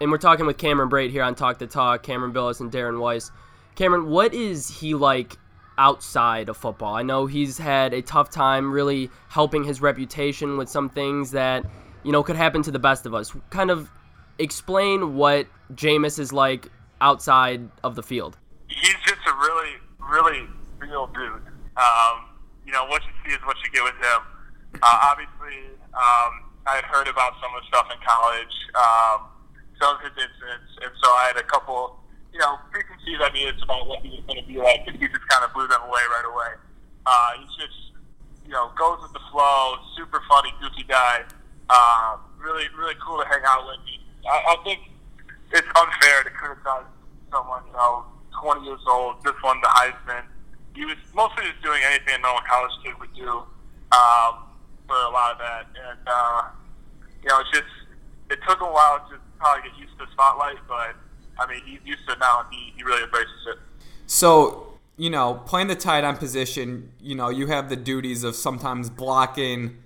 And 0.01 0.11
we're 0.11 0.17
talking 0.17 0.45
with 0.45 0.57
Cameron 0.57 0.89
Brate 0.89 1.11
here 1.11 1.23
on 1.23 1.35
Talk 1.35 1.59
the 1.59 1.67
Talk, 1.67 2.03
Cameron 2.03 2.31
Billis 2.31 2.59
and 2.59 2.71
Darren 2.71 2.99
Weiss. 2.99 3.31
Cameron, 3.75 4.09
what 4.09 4.33
is 4.33 4.79
he 4.79 4.93
like 4.93 5.37
outside 5.77 6.47
of 6.47 6.55
football? 6.55 6.95
I 6.95 7.03
know 7.03 7.25
he's 7.25 7.57
had 7.57 7.93
a 7.93 8.01
tough 8.01 8.29
time 8.29 8.71
really 8.71 9.09
helping 9.27 9.63
his 9.63 9.81
reputation 9.81 10.57
with 10.57 10.69
some 10.69 10.89
things 10.89 11.31
that, 11.31 11.65
you 12.03 12.11
know, 12.11 12.23
could 12.23 12.37
happen 12.37 12.63
to 12.63 12.71
the 12.71 12.79
best 12.79 13.05
of 13.05 13.13
us. 13.13 13.35
Kind 13.49 13.69
of 13.69 13.91
explain 14.39 15.15
what 15.15 15.47
Jameis 15.73 16.19
is 16.19 16.31
like 16.31 16.69
outside 17.01 17.69
of 17.83 17.95
the 17.95 18.03
field. 18.03 18.37
He's 18.67 18.95
just 19.05 19.19
a 19.27 19.33
really, 19.33 19.73
really 19.99 20.47
real 20.79 21.07
dude. 21.07 21.41
Um, 21.75 22.31
you 22.65 22.71
know, 22.71 22.85
what 22.85 23.01
you 23.03 23.11
see 23.25 23.35
is 23.35 23.41
what 23.45 23.57
you 23.63 23.71
get 23.71 23.83
with 23.83 23.95
him. 23.95 24.21
Uh, 24.81 24.99
obviously, 25.11 25.67
um, 25.93 26.47
I 26.67 26.75
had 26.75 26.85
heard 26.85 27.07
about 27.07 27.33
some 27.41 27.53
of 27.55 27.61
the 27.61 27.67
stuff 27.67 27.87
in 27.91 27.99
college, 28.07 28.55
um, 28.75 29.27
some 29.79 29.95
of 29.95 30.01
his 30.01 30.11
incidents, 30.11 30.71
and 30.81 30.91
so 31.03 31.09
I 31.11 31.27
had 31.27 31.37
a 31.37 31.43
couple, 31.43 31.99
you 32.35 32.43
know, 32.43 32.59
preconceived 32.67 33.23
ideas 33.23 33.55
about 33.63 33.87
what 33.87 34.03
he 34.03 34.11
was 34.11 34.19
going 34.27 34.35
to 34.35 34.43
be 34.43 34.59
like, 34.59 34.83
and 34.91 34.99
he 34.99 35.07
just 35.07 35.23
kind 35.31 35.47
of 35.47 35.55
blew 35.55 35.71
them 35.71 35.79
away 35.87 36.03
right 36.11 36.27
away. 36.27 36.51
Uh, 37.07 37.31
he's 37.39 37.55
just, 37.55 37.95
you 38.43 38.51
know, 38.51 38.75
goes 38.75 38.99
with 38.99 39.15
the 39.15 39.23
flow, 39.31 39.79
super 39.95 40.19
funny, 40.27 40.51
goofy 40.59 40.83
guy. 40.83 41.23
Uh, 41.71 42.17
really, 42.35 42.67
really 42.75 42.93
cool 42.99 43.23
to 43.23 43.25
hang 43.31 43.39
out 43.47 43.63
with. 43.63 43.79
I, 44.27 44.51
I 44.51 44.55
think 44.67 44.83
it's 45.55 45.67
unfair 45.79 46.27
to 46.27 46.31
criticize 46.35 46.91
someone, 47.31 47.63
you 47.71 47.73
know, 47.79 48.03
20 48.43 48.67
years 48.67 48.83
old, 48.83 49.23
just 49.23 49.39
won 49.39 49.55
the 49.63 49.71
Heisman. 49.71 50.27
He 50.75 50.83
was 50.83 50.99
mostly 51.15 51.47
just 51.47 51.63
doing 51.63 51.79
anything 51.87 52.19
a 52.19 52.21
normal 52.21 52.43
college 52.51 52.75
kid 52.83 52.99
would 52.99 53.15
do 53.15 53.47
um, 53.95 54.43
for 54.91 54.99
a 54.99 55.07
lot 55.07 55.31
of 55.31 55.39
that. 55.39 55.71
And, 55.71 56.03
uh, 56.03 56.51
you 57.23 57.31
know, 57.31 57.39
it's 57.39 57.63
just, 57.63 57.71
it 58.27 58.39
took 58.43 58.59
a 58.59 58.67
while 58.67 59.07
to 59.07 59.15
probably 59.39 59.71
get 59.71 59.79
used 59.79 59.95
to 59.95 60.03
the 60.03 60.11
spotlight, 60.11 60.59
but, 60.67 60.99
I 61.39 61.47
mean, 61.47 61.61
he's 61.65 61.79
used 61.83 62.05
to 62.07 62.13
it 62.13 62.19
now 62.19 62.41
and 62.41 62.53
he, 62.53 62.73
he 62.75 62.83
really 62.83 63.03
embraces 63.03 63.47
it. 63.47 63.57
So, 64.07 64.79
you 64.97 65.09
know, 65.09 65.41
playing 65.45 65.67
the 65.67 65.75
tight 65.75 66.03
end 66.03 66.19
position, 66.19 66.91
you 67.01 67.15
know, 67.15 67.29
you 67.29 67.47
have 67.47 67.69
the 67.69 67.75
duties 67.75 68.23
of 68.23 68.35
sometimes 68.35 68.89
blocking 68.89 69.77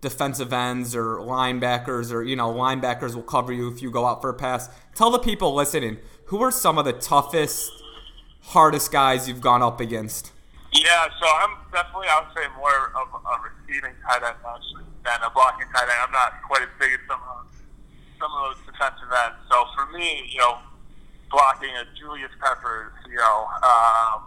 defensive 0.00 0.52
ends 0.52 0.94
or 0.94 1.16
linebackers 1.16 2.12
or 2.12 2.22
you 2.22 2.36
know 2.36 2.52
linebackers 2.52 3.14
will 3.14 3.22
cover 3.22 3.52
you 3.52 3.68
if 3.72 3.82
you 3.82 3.90
go 3.90 4.06
out 4.06 4.20
for 4.20 4.30
a 4.30 4.34
pass. 4.34 4.70
Tell 4.94 5.10
the 5.10 5.18
people 5.18 5.54
listening 5.54 5.98
who 6.26 6.42
are 6.42 6.50
some 6.50 6.78
of 6.78 6.84
the 6.84 6.92
toughest 6.92 7.70
hardest 8.42 8.92
guys 8.92 9.28
you've 9.28 9.40
gone 9.40 9.62
up 9.62 9.80
against? 9.80 10.32
Yeah 10.72 11.08
so 11.18 11.26
i'm 11.40 11.56
definitely 11.72 12.08
i 12.08 12.20
would 12.20 12.30
say 12.36 12.46
more 12.56 12.92
of 12.94 13.08
a 13.10 13.34
receiving 13.42 13.94
tight 14.06 14.22
end 14.22 14.36
actually 14.46 14.84
than 15.04 15.18
a 15.24 15.30
blocking 15.30 15.66
tight 15.74 15.88
end. 15.88 15.98
I'm 16.06 16.12
not 16.12 16.34
quite 16.46 16.62
as 16.62 16.68
big 16.78 16.92
as 16.92 17.00
some 17.08 17.18
of 17.18 17.42
those, 17.42 17.54
some 18.20 18.30
of 18.30 18.40
those 18.44 18.66
defensive 18.66 19.10
ends. 19.24 19.38
So 19.50 19.64
for 19.74 19.90
me 19.90 20.30
you 20.30 20.38
know 20.38 20.58
blocking 21.30 21.70
a 21.76 21.84
julius 21.98 22.32
peppers 22.40 22.92
you 23.08 23.16
know 23.16 23.46
um, 23.62 24.22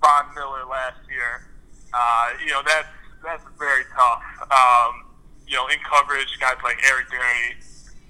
von 0.00 0.24
miller 0.34 0.64
last 0.68 0.98
year 1.08 1.50
uh, 1.92 2.28
you 2.44 2.50
know 2.50 2.62
that's 2.64 2.88
that's 3.22 3.44
very 3.58 3.84
tough. 3.94 4.22
Um, 4.50 5.04
you 5.46 5.56
know, 5.56 5.66
in 5.68 5.78
coverage, 5.84 6.28
guys 6.40 6.56
like 6.62 6.78
Eric 6.86 7.10
Berry. 7.10 7.58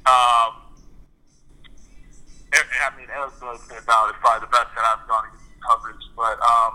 Um, 0.07 0.71
I 2.53 2.91
mean, 2.97 3.07
Eric 3.15 3.39
Berry's 3.41 3.65
been 3.69 3.79
about 3.79 4.11
is 4.11 4.17
probably 4.21 4.47
the 4.47 4.53
best 4.53 4.71
that 4.75 4.85
I've 4.85 5.07
gone 5.09 5.25
against 5.29 5.51
in 5.55 5.61
coverage. 5.63 6.05
But 6.17 6.37
um, 6.43 6.73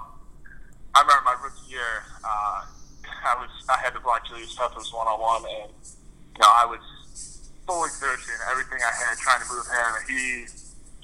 I 0.96 1.02
remember 1.04 1.24
my 1.26 1.38
rookie 1.44 1.70
year, 1.70 2.04
uh, 2.24 2.66
I 2.66 3.34
was 3.38 3.52
I 3.70 3.78
had 3.78 3.94
to 3.94 4.00
block 4.00 4.28
Julius 4.28 4.56
Peppers 4.56 4.92
one 4.94 5.08
on 5.08 5.20
one, 5.20 5.44
and 5.46 5.72
you 5.72 6.42
know 6.42 6.50
I 6.50 6.66
was 6.66 6.82
fully 7.68 7.90
searching 7.90 8.38
everything 8.52 8.80
I 8.82 8.94
had 8.94 9.18
trying 9.18 9.42
to 9.42 9.50
move 9.54 9.66
him, 9.66 9.90
and 10.02 10.06
he 10.10 10.46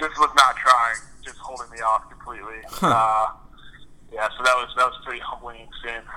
just 0.01 0.19
was 0.19 0.31
not 0.35 0.55
trying, 0.57 0.97
just 1.23 1.37
holding 1.37 1.69
me 1.69 1.77
off 1.77 2.09
completely. 2.09 2.57
uh, 2.81 3.27
yeah, 4.11 4.27
so 4.37 4.43
that 4.43 4.55
was 4.55 4.69
that 4.75 4.87
was 4.87 4.99
pretty 5.05 5.21
humbling 5.21 5.61
experience. 5.61 6.07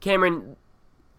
Cameron, 0.00 0.56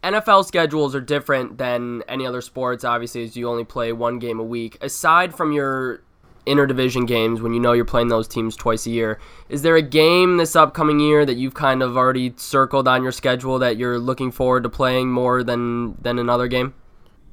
NFL 0.03 0.45
schedules 0.45 0.95
are 0.95 1.01
different 1.01 1.57
than 1.57 2.03
any 2.07 2.25
other 2.25 2.41
sports, 2.41 2.83
obviously, 2.83 3.23
as 3.23 3.35
you 3.35 3.49
only 3.49 3.65
play 3.65 3.91
one 3.91 4.19
game 4.19 4.39
a 4.39 4.43
week. 4.43 4.77
Aside 4.81 5.35
from 5.35 5.51
your 5.51 6.01
interdivision 6.45 7.05
games, 7.05 7.41
when 7.41 7.53
you 7.53 7.59
know 7.59 7.73
you're 7.73 7.83
playing 7.83 8.07
those 8.07 8.27
teams 8.27 8.55
twice 8.55 8.85
a 8.85 8.89
year, 8.89 9.19
is 9.49 9.63
there 9.63 9.75
a 9.75 9.81
game 9.81 10.37
this 10.37 10.55
upcoming 10.55 11.01
year 11.01 11.25
that 11.25 11.35
you've 11.35 11.53
kind 11.53 11.83
of 11.83 11.97
already 11.97 12.33
circled 12.37 12.87
on 12.87 13.03
your 13.03 13.11
schedule 13.11 13.59
that 13.59 13.75
you're 13.75 13.99
looking 13.99 14.31
forward 14.31 14.63
to 14.63 14.69
playing 14.69 15.11
more 15.11 15.43
than, 15.43 15.95
than 16.01 16.17
another 16.17 16.47
game? 16.47 16.73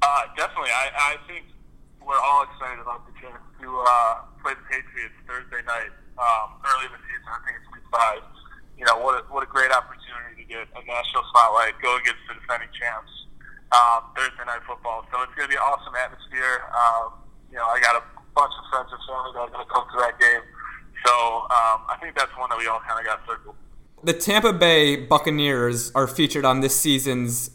Uh, 0.02 0.22
definitely. 0.36 0.70
I, 0.70 0.90
I 0.96 1.16
think 1.28 1.44
we're 2.04 2.18
all 2.18 2.42
excited 2.42 2.80
about 2.80 3.06
the 3.06 3.12
uh, 3.82 4.28
play 4.42 4.54
the 4.54 4.66
Patriots 4.70 5.16
Thursday 5.26 5.62
night 5.66 5.90
um, 6.20 6.60
early 6.62 6.86
in 6.86 6.92
the 6.94 7.02
season. 7.10 7.28
I 7.28 7.40
think 7.42 7.54
it's 7.58 7.68
week 7.74 7.86
five. 7.90 8.22
You 8.78 8.84
know, 8.86 8.98
what 9.02 9.18
a, 9.18 9.22
what 9.30 9.42
a 9.42 9.50
great 9.50 9.70
opportunity 9.70 10.42
to 10.42 10.46
get 10.46 10.66
a 10.74 10.82
national 10.82 11.22
spotlight, 11.30 11.78
go 11.82 11.94
against 11.98 12.22
the 12.26 12.34
defending 12.38 12.70
champs 12.74 13.12
um, 13.74 14.10
Thursday 14.14 14.44
night 14.46 14.62
football. 14.66 15.06
So 15.10 15.22
it's 15.22 15.34
going 15.34 15.46
to 15.50 15.52
be 15.54 15.58
an 15.58 15.66
awesome 15.66 15.94
atmosphere. 15.94 16.66
Um, 16.74 17.22
you 17.50 17.58
know, 17.58 17.66
I 17.66 17.78
got 17.78 17.98
a 17.98 18.02
bunch 18.34 18.54
of 18.58 18.64
friends 18.70 18.90
and 18.90 19.00
family 19.06 19.30
that 19.34 19.42
are 19.46 19.52
going 19.54 19.66
to 19.66 19.72
come 19.72 19.86
to 19.94 19.98
that 20.02 20.18
game. 20.18 20.42
So 21.06 21.12
um, 21.50 21.86
I 21.90 21.96
think 22.00 22.16
that's 22.16 22.32
one 22.38 22.50
that 22.50 22.58
we 22.58 22.66
all 22.66 22.80
kind 22.86 22.98
of 22.98 23.06
got 23.06 23.20
circled. 23.26 23.56
The 24.02 24.12
Tampa 24.12 24.52
Bay 24.52 24.96
Buccaneers 24.96 25.90
are 25.94 26.06
featured 26.06 26.44
on 26.44 26.60
this 26.60 26.78
season's 26.78 27.50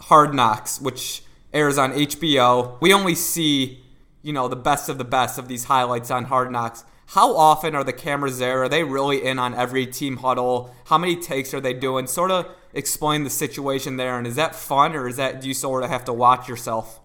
Hard 0.00 0.34
Knocks, 0.34 0.80
which 0.80 1.22
airs 1.52 1.78
on 1.78 1.92
HBO. 1.92 2.80
We 2.80 2.92
only 2.92 3.14
see, 3.14 3.84
you 4.22 4.32
know, 4.32 4.48
the 4.48 4.56
best 4.56 4.88
of 4.88 4.98
the 4.98 5.04
best 5.04 5.38
of 5.38 5.48
these 5.48 5.64
highlights 5.64 6.10
on 6.10 6.24
Hard 6.24 6.50
Knocks 6.50 6.84
how 7.10 7.34
often 7.36 7.74
are 7.74 7.82
the 7.82 7.92
cameras 7.92 8.38
there? 8.38 8.62
Are 8.62 8.68
they 8.68 8.84
really 8.84 9.24
in 9.24 9.40
on 9.40 9.52
every 9.52 9.84
team 9.84 10.18
huddle? 10.18 10.72
How 10.84 10.96
many 10.96 11.16
takes 11.16 11.52
are 11.52 11.60
they 11.60 11.74
doing? 11.74 12.06
Sort 12.06 12.30
of 12.30 12.46
explain 12.72 13.24
the 13.24 13.30
situation 13.30 13.96
there, 13.96 14.16
and 14.16 14.28
is 14.28 14.36
that 14.36 14.54
fun, 14.54 14.94
or 14.94 15.08
is 15.08 15.16
that 15.16 15.40
do 15.40 15.48
you 15.48 15.54
sort 15.54 15.82
of 15.82 15.90
have 15.90 16.04
to 16.04 16.12
watch 16.12 16.48
yourself? 16.48 17.00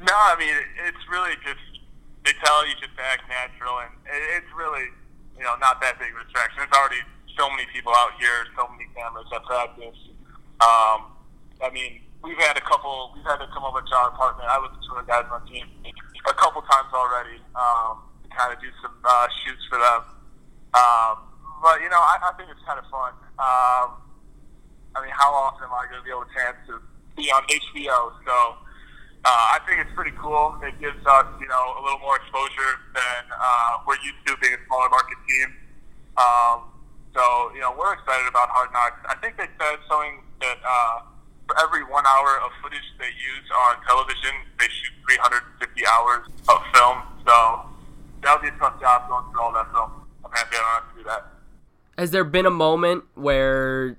No, 0.00 0.14
I 0.14 0.34
mean 0.38 0.54
it's 0.86 1.04
really 1.12 1.34
just 1.44 1.60
they 2.24 2.32
tell 2.42 2.66
you 2.66 2.72
just 2.80 2.96
to 2.96 3.02
act 3.02 3.28
natural, 3.28 3.80
and 3.80 3.92
it's 4.08 4.48
really 4.56 4.88
you 5.36 5.44
know 5.44 5.56
not 5.60 5.82
that 5.82 5.98
big 5.98 6.14
of 6.14 6.22
a 6.22 6.24
distraction. 6.24 6.64
There's 6.64 6.72
already 6.72 7.04
so 7.36 7.50
many 7.50 7.66
people 7.70 7.92
out 7.94 8.12
here, 8.18 8.46
so 8.56 8.66
many 8.72 8.88
cameras 8.96 9.26
at 9.34 9.44
practice. 9.44 9.98
Um, 10.64 11.12
I 11.60 11.68
mean, 11.70 12.00
we've 12.24 12.40
had 12.40 12.56
a 12.56 12.64
couple. 12.64 13.12
We've 13.14 13.28
had 13.28 13.36
to 13.36 13.48
come 13.52 13.62
over 13.62 13.84
to 13.84 13.94
our 14.00 14.08
apartment. 14.08 14.48
I 14.48 14.56
was 14.56 14.72
two 14.80 14.96
of 14.96 15.04
the 15.04 15.08
guys 15.08 15.28
on 15.28 15.44
the 15.44 15.48
team 15.52 15.68
a 16.24 16.34
couple 16.34 16.64
times 16.64 16.88
already. 16.96 17.36
Um, 17.52 18.00
to 18.24 18.28
kind 18.32 18.48
of 18.48 18.58
do 18.58 18.72
some 18.80 18.96
uh, 19.04 19.28
shoots 19.44 19.60
for 19.68 19.76
them. 19.76 20.00
Um, 20.72 21.14
but 21.60 21.84
you 21.84 21.92
know, 21.92 22.00
I, 22.00 22.16
I 22.24 22.32
think 22.40 22.48
it's 22.48 22.64
kind 22.64 22.80
of 22.80 22.88
fun. 22.88 23.12
Um, 23.36 24.00
I 24.96 25.04
mean, 25.04 25.12
how 25.12 25.30
often 25.36 25.68
am 25.68 25.76
I 25.76 25.84
going 25.92 26.00
to 26.00 26.06
be 26.06 26.10
able 26.10 26.24
to 26.24 26.32
chance 26.32 26.56
to 26.72 26.80
be 27.14 27.28
on 27.28 27.44
HBO? 27.44 28.16
So 28.24 28.36
uh, 29.24 29.44
I 29.54 29.60
think 29.68 29.84
it's 29.84 29.92
pretty 29.92 30.16
cool. 30.16 30.56
It 30.64 30.80
gives 30.80 30.98
us, 31.04 31.28
you 31.38 31.48
know, 31.48 31.64
a 31.76 31.82
little 31.84 32.00
more 32.00 32.16
exposure 32.16 32.72
than 32.96 33.22
uh, 33.36 33.84
we're 33.84 34.00
used 34.00 34.24
to 34.26 34.36
being 34.40 34.56
a 34.56 34.62
smaller 34.66 34.88
market 34.88 35.20
team. 35.28 35.48
Um, 36.16 36.56
so 37.14 37.22
you 37.54 37.60
know, 37.60 37.74
we're 37.76 37.94
excited 37.94 38.26
about 38.26 38.50
Hard 38.50 38.72
Knocks. 38.72 38.98
I 39.06 39.14
think 39.22 39.36
they 39.36 39.46
said 39.60 39.78
something 39.86 40.24
that 40.40 40.58
uh, 40.64 41.13
for 41.46 41.56
every 41.60 41.84
one 41.84 42.04
hour 42.06 42.40
of 42.44 42.50
footage 42.62 42.84
they 42.98 43.12
use 43.12 43.48
on 43.68 43.82
television, 43.84 44.32
they 44.58 44.66
shoot 44.66 44.92
350 45.08 45.86
hours 45.86 46.26
of 46.48 46.58
film. 46.72 47.02
So 47.26 47.68
that 48.22 48.40
would 48.40 48.42
be 48.42 48.48
a 48.48 48.58
tough 48.58 48.80
job 48.80 49.08
going 49.08 49.24
through 49.30 49.42
all 49.42 49.52
that 49.52 49.70
film. 49.72 49.90
I'm 50.24 50.32
happy 50.32 50.56
I 50.56 50.60
don't 50.60 50.84
have 50.84 50.92
to 50.92 50.98
do 50.98 51.04
that. 51.08 51.26
Has 51.98 52.10
there 52.10 52.24
been 52.24 52.46
a 52.46 52.50
moment 52.50 53.04
where, 53.14 53.96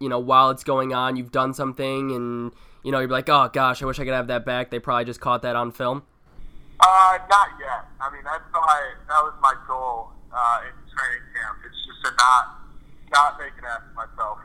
you 0.00 0.08
know, 0.08 0.18
while 0.18 0.50
it's 0.50 0.64
going 0.64 0.92
on, 0.92 1.16
you've 1.16 1.32
done 1.32 1.54
something 1.54 2.12
and 2.12 2.52
you 2.84 2.92
know 2.92 3.00
you're 3.00 3.08
like, 3.08 3.28
oh 3.28 3.48
gosh, 3.52 3.82
I 3.82 3.86
wish 3.86 3.98
I 3.98 4.04
could 4.04 4.12
have 4.12 4.26
that 4.26 4.44
back. 4.44 4.70
They 4.70 4.78
probably 4.78 5.04
just 5.04 5.20
caught 5.20 5.42
that 5.42 5.56
on 5.56 5.72
film. 5.72 6.02
Uh, 6.80 7.18
not 7.28 7.48
yet. 7.58 7.86
I 8.00 8.12
mean, 8.12 8.22
that's 8.24 8.44
my 8.52 8.92
that 9.08 9.22
was 9.22 9.34
my 9.40 9.54
goal 9.66 10.10
uh, 10.32 10.60
in 10.62 10.74
training 10.92 11.26
camp. 11.34 11.58
It's 11.66 11.86
just 11.86 12.04
to 12.04 12.10
not 12.18 12.58
not 13.12 13.38
make 13.38 13.56
an 13.58 13.64
ass 13.64 13.80
of 13.88 13.94
myself 13.96 14.38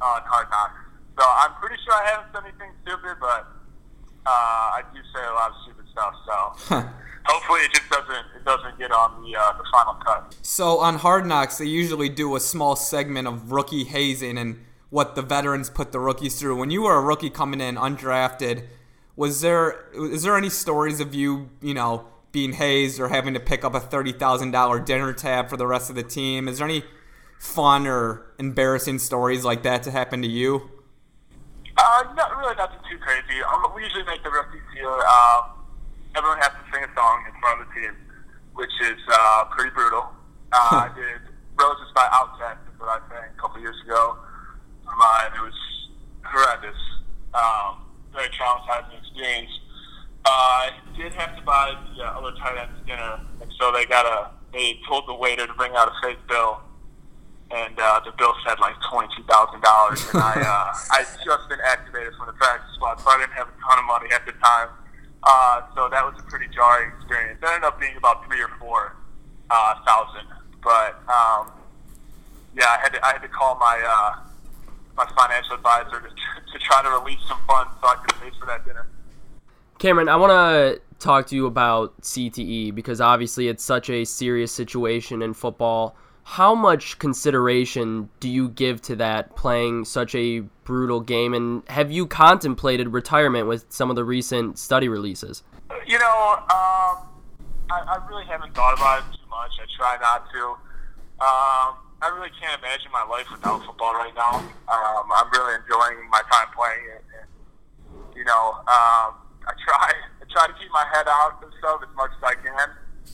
on 0.00 0.22
hard 0.24 0.48
knocks. 0.50 0.89
So 1.20 1.26
I'm 1.28 1.52
pretty 1.60 1.76
sure 1.84 1.92
I 1.92 2.06
haven't 2.08 2.32
done 2.32 2.44
anything 2.46 2.72
stupid, 2.82 3.16
but 3.20 3.46
uh, 4.24 4.80
I 4.80 4.82
do 4.94 5.00
say 5.14 5.20
a 5.20 5.34
lot 5.34 5.50
of 5.50 5.56
stupid 5.64 5.84
stuff. 5.92 6.14
So. 6.70 6.90
hopefully 7.24 7.60
it 7.60 7.72
just 7.72 7.88
doesn't 7.90 8.26
it 8.34 8.44
doesn't 8.44 8.78
get 8.78 8.90
on 8.90 9.22
the 9.22 9.36
uh, 9.36 9.52
the 9.52 9.64
final 9.70 9.94
cut. 9.94 10.34
So 10.42 10.78
on 10.78 10.96
Hard 10.96 11.26
Knocks, 11.26 11.58
they 11.58 11.66
usually 11.66 12.08
do 12.08 12.34
a 12.36 12.40
small 12.40 12.74
segment 12.74 13.28
of 13.28 13.52
rookie 13.52 13.84
hazing 13.84 14.38
and 14.38 14.64
what 14.88 15.14
the 15.14 15.22
veterans 15.22 15.68
put 15.70 15.92
the 15.92 16.00
rookies 16.00 16.40
through. 16.40 16.56
When 16.56 16.70
you 16.70 16.82
were 16.82 16.96
a 16.96 17.00
rookie 17.00 17.30
coming 17.30 17.60
in 17.60 17.76
undrafted, 17.76 18.66
was 19.14 19.42
there 19.42 19.84
is 19.94 20.22
there 20.22 20.36
any 20.36 20.50
stories 20.50 21.00
of 21.00 21.14
you 21.14 21.50
you 21.60 21.74
know 21.74 22.06
being 22.32 22.54
hazed 22.54 22.98
or 22.98 23.08
having 23.08 23.34
to 23.34 23.40
pick 23.40 23.64
up 23.64 23.74
a 23.74 23.80
thirty 23.80 24.12
thousand 24.12 24.52
dollar 24.52 24.80
dinner 24.80 25.12
tab 25.12 25.50
for 25.50 25.56
the 25.56 25.66
rest 25.66 25.90
of 25.90 25.96
the 25.96 26.02
team? 26.02 26.48
Is 26.48 26.58
there 26.58 26.66
any 26.66 26.82
fun 27.38 27.86
or 27.86 28.26
embarrassing 28.38 28.98
stories 28.98 29.44
like 29.44 29.62
that 29.64 29.82
to 29.82 29.90
happen 29.90 30.22
to 30.22 30.28
you? 30.28 30.70
Uh, 31.80 32.12
not 32.12 32.36
really, 32.36 32.54
nothing 32.56 32.78
too 32.90 32.98
crazy. 33.00 33.40
Um, 33.40 33.72
we 33.74 33.82
usually 33.82 34.04
make 34.04 34.22
the 34.22 34.30
rookies 34.30 34.60
here. 34.76 34.92
Um, 34.92 35.56
everyone 36.14 36.36
has 36.44 36.52
to 36.52 36.64
sing 36.68 36.84
a 36.84 36.92
song 36.92 37.24
in 37.24 37.32
front 37.40 37.60
of 37.60 37.68
the 37.68 37.80
team, 37.80 37.96
which 38.52 38.74
is 38.84 39.00
uh, 39.08 39.44
pretty 39.56 39.70
brutal. 39.72 40.12
Uh, 40.52 40.84
I 40.84 40.90
did 40.94 41.24
Roses 41.56 41.92
by 41.94 42.04
OutKast 42.08 42.60
is 42.68 42.80
what 42.80 42.88
I 42.88 42.98
sang 43.08 43.32
a 43.36 43.40
couple 43.40 43.60
years 43.60 43.76
ago. 43.84 44.16
Mine, 44.84 45.32
it 45.36 45.40
was 45.40 45.60
horrendous. 46.24 46.76
Um, 47.32 47.84
very 48.12 48.28
traumatizing 48.28 48.98
experience. 48.98 49.50
Uh, 50.24 50.28
I 50.28 50.70
did 50.96 51.14
have 51.14 51.36
to 51.36 51.42
buy 51.42 51.72
the 51.96 52.04
uh, 52.04 52.18
other 52.18 52.36
tight 52.36 52.58
ends 52.58 52.76
dinner, 52.86 53.20
and 53.40 53.50
so 53.58 53.72
they 53.72 53.86
got 53.86 54.04
a. 54.04 54.30
They 54.52 54.80
told 54.88 55.06
the 55.06 55.14
waiter 55.14 55.46
to 55.46 55.54
bring 55.54 55.72
out 55.76 55.88
a 55.88 55.94
fake 56.02 56.18
bill, 56.28 56.60
and 57.50 57.74
uh, 57.78 58.00
the 58.04 58.12
bill 58.16 58.34
said 58.46 58.58
like 58.60 58.74
twenty 58.90 59.08
two 59.16 59.24
thousand 59.24 59.60
dollars, 59.60 60.06
and 60.12 60.22
I 60.22 60.34
uh, 60.40 60.94
I 60.94 61.04
just 61.24 61.48
been 61.48 61.60
activated 61.64 62.14
from 62.16 62.26
the 62.26 62.32
practice 62.34 62.70
squad, 62.74 63.00
so 63.00 63.10
I 63.10 63.18
didn't 63.18 63.32
have 63.32 63.48
a 63.48 63.56
ton 63.60 63.78
of 63.78 63.84
money 63.86 64.08
at 64.12 64.24
the 64.26 64.32
time. 64.32 64.68
Uh, 65.22 65.62
so 65.74 65.88
that 65.90 66.04
was 66.04 66.14
a 66.18 66.22
pretty 66.30 66.46
jarring 66.48 66.92
experience. 66.96 67.38
It 67.42 67.46
ended 67.46 67.64
up 67.64 67.78
being 67.78 67.96
about 67.96 68.24
three 68.26 68.40
or 68.40 68.48
four 68.58 68.96
uh, 69.50 69.74
thousand, 69.84 70.26
but 70.62 71.02
um, 71.10 71.52
yeah, 72.56 72.66
I 72.70 72.78
had 72.82 72.92
to 72.94 73.06
I 73.06 73.12
had 73.12 73.22
to 73.22 73.28
call 73.28 73.56
my 73.56 73.80
uh, 73.84 74.30
my 74.96 75.06
financial 75.18 75.54
advisor 75.54 76.00
to, 76.00 76.08
to 76.08 76.58
try 76.58 76.82
to 76.82 76.90
release 76.90 77.20
some 77.28 77.38
funds 77.46 77.72
so 77.80 77.88
I 77.88 77.96
could 77.96 78.20
pay 78.20 78.30
for 78.38 78.46
that 78.46 78.64
dinner. 78.64 78.86
Cameron, 79.78 80.08
I 80.08 80.16
want 80.16 80.30
to 80.30 80.80
talk 80.98 81.26
to 81.28 81.34
you 81.34 81.46
about 81.46 81.98
CTE 82.02 82.74
because 82.74 83.00
obviously 83.00 83.48
it's 83.48 83.64
such 83.64 83.88
a 83.88 84.04
serious 84.04 84.52
situation 84.52 85.22
in 85.22 85.32
football. 85.32 85.96
How 86.30 86.54
much 86.54 87.00
consideration 87.00 88.08
do 88.20 88.28
you 88.28 88.50
give 88.50 88.80
to 88.82 88.94
that 89.02 89.34
playing 89.34 89.84
such 89.84 90.14
a 90.14 90.46
brutal 90.62 91.00
game? 91.00 91.34
And 91.34 91.68
have 91.68 91.90
you 91.90 92.06
contemplated 92.06 92.90
retirement 92.90 93.48
with 93.48 93.66
some 93.68 93.90
of 93.90 93.96
the 93.96 94.04
recent 94.04 94.56
study 94.56 94.86
releases? 94.86 95.42
You 95.88 95.98
know, 95.98 96.38
um, 96.38 97.02
I, 97.66 97.82
I 97.82 98.06
really 98.08 98.24
haven't 98.26 98.54
thought 98.54 98.78
about 98.78 99.00
it 99.02 99.10
too 99.10 99.26
much. 99.26 99.50
I 99.58 99.66
try 99.76 99.98
not 99.98 100.30
to. 100.30 100.42
Um, 101.18 101.82
I 101.98 102.14
really 102.14 102.30
can't 102.38 102.62
imagine 102.62 102.92
my 102.92 103.02
life 103.10 103.26
without 103.32 103.66
football 103.66 103.94
right 103.94 104.14
now. 104.14 104.38
Um, 104.38 105.10
I'm 105.10 105.30
really 105.34 105.58
enjoying 105.58 105.98
my 106.10 106.22
time 106.30 106.46
playing 106.54 106.94
it. 106.94 107.04
And, 107.10 107.26
you 108.14 108.22
know, 108.22 108.54
um, 108.70 109.18
I 109.50 109.52
try 109.66 109.90
I 110.22 110.24
try 110.30 110.46
to 110.46 110.52
keep 110.62 110.70
my 110.70 110.86
head 110.94 111.08
out 111.08 111.42
and 111.42 111.50
stuff 111.58 111.82
as 111.82 111.90
much 111.96 112.12
as 112.16 112.22
I 112.22 112.34
can. 112.38 112.70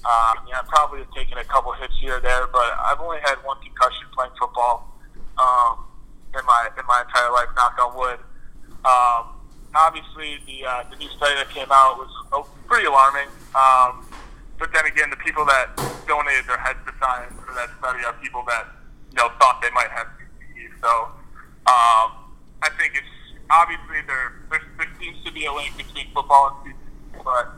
Um, 0.07 0.47
yeah, 0.47 0.63
I'm 0.63 0.67
probably 0.67 1.03
taking 1.17 1.39
a 1.39 1.45
couple 1.45 1.73
hits 1.73 1.95
here 1.99 2.19
or 2.19 2.21
there, 2.21 2.47
but 2.53 2.79
I've 2.87 3.01
only 3.01 3.19
had 3.25 3.43
one 3.43 3.59
concussion 3.59 4.07
playing 4.15 4.31
football 4.39 4.95
um, 5.35 5.83
in 6.31 6.47
my 6.47 6.71
in 6.79 6.87
my 6.87 7.03
entire 7.03 7.33
life. 7.33 7.49
Knock 7.57 7.75
on 7.83 7.91
wood. 7.99 8.21
Um, 8.87 9.35
obviously, 9.75 10.39
the 10.47 10.63
uh, 10.63 10.85
the 10.91 10.97
new 10.97 11.11
study 11.19 11.35
that 11.35 11.51
came 11.51 11.67
out 11.71 11.99
was 11.99 12.13
uh, 12.33 12.43
pretty 12.69 12.87
alarming. 12.87 13.27
Um, 13.59 14.07
but 14.59 14.73
then 14.73 14.87
again, 14.87 15.11
the 15.11 15.19
people 15.19 15.45
that 15.47 15.75
donated 16.07 16.47
their 16.47 16.59
heads 16.59 16.79
to 16.87 16.93
science 17.03 17.35
for 17.45 17.53
that 17.55 17.69
study 17.79 18.05
are 18.05 18.15
people 18.23 18.45
that 18.47 18.67
you 19.11 19.19
know 19.19 19.29
thought 19.43 19.61
they 19.61 19.71
might 19.75 19.91
have 19.91 20.07
CTE. 20.23 20.71
So 20.81 20.91
um, 21.67 22.31
I 22.63 22.71
think 22.79 22.95
it's 22.95 23.15
obviously 23.51 24.07
there, 24.07 24.39
there 24.51 24.63
there 24.79 24.91
seems 25.01 25.19
to 25.25 25.33
be 25.33 25.47
a 25.47 25.53
link 25.53 25.77
between 25.77 26.07
football 26.15 26.63
and 26.63 26.73
CTE, 26.73 27.25
but 27.27 27.51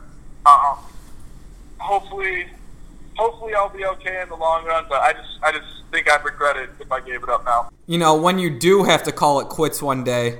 um, 0.49 0.81
hopefully 1.79 2.47
hopefully 3.17 3.53
I'll 3.53 3.69
be 3.69 3.85
okay 3.85 4.21
in 4.21 4.29
the 4.29 4.35
long 4.35 4.65
run. 4.65 4.85
But 4.87 5.01
I 5.01 5.13
just 5.13 5.39
I 5.43 5.51
just 5.51 5.67
think 5.91 6.09
I'd 6.09 6.23
regret 6.23 6.57
it 6.57 6.69
if 6.79 6.91
I 6.91 6.99
gave 7.01 7.23
it 7.23 7.29
up 7.29 7.43
now. 7.45 7.69
You 7.87 7.97
know, 7.97 8.15
when 8.15 8.39
you 8.39 8.49
do 8.49 8.83
have 8.83 9.03
to 9.03 9.11
call 9.11 9.39
it 9.39 9.49
quits 9.49 9.81
one 9.81 10.03
day, 10.03 10.39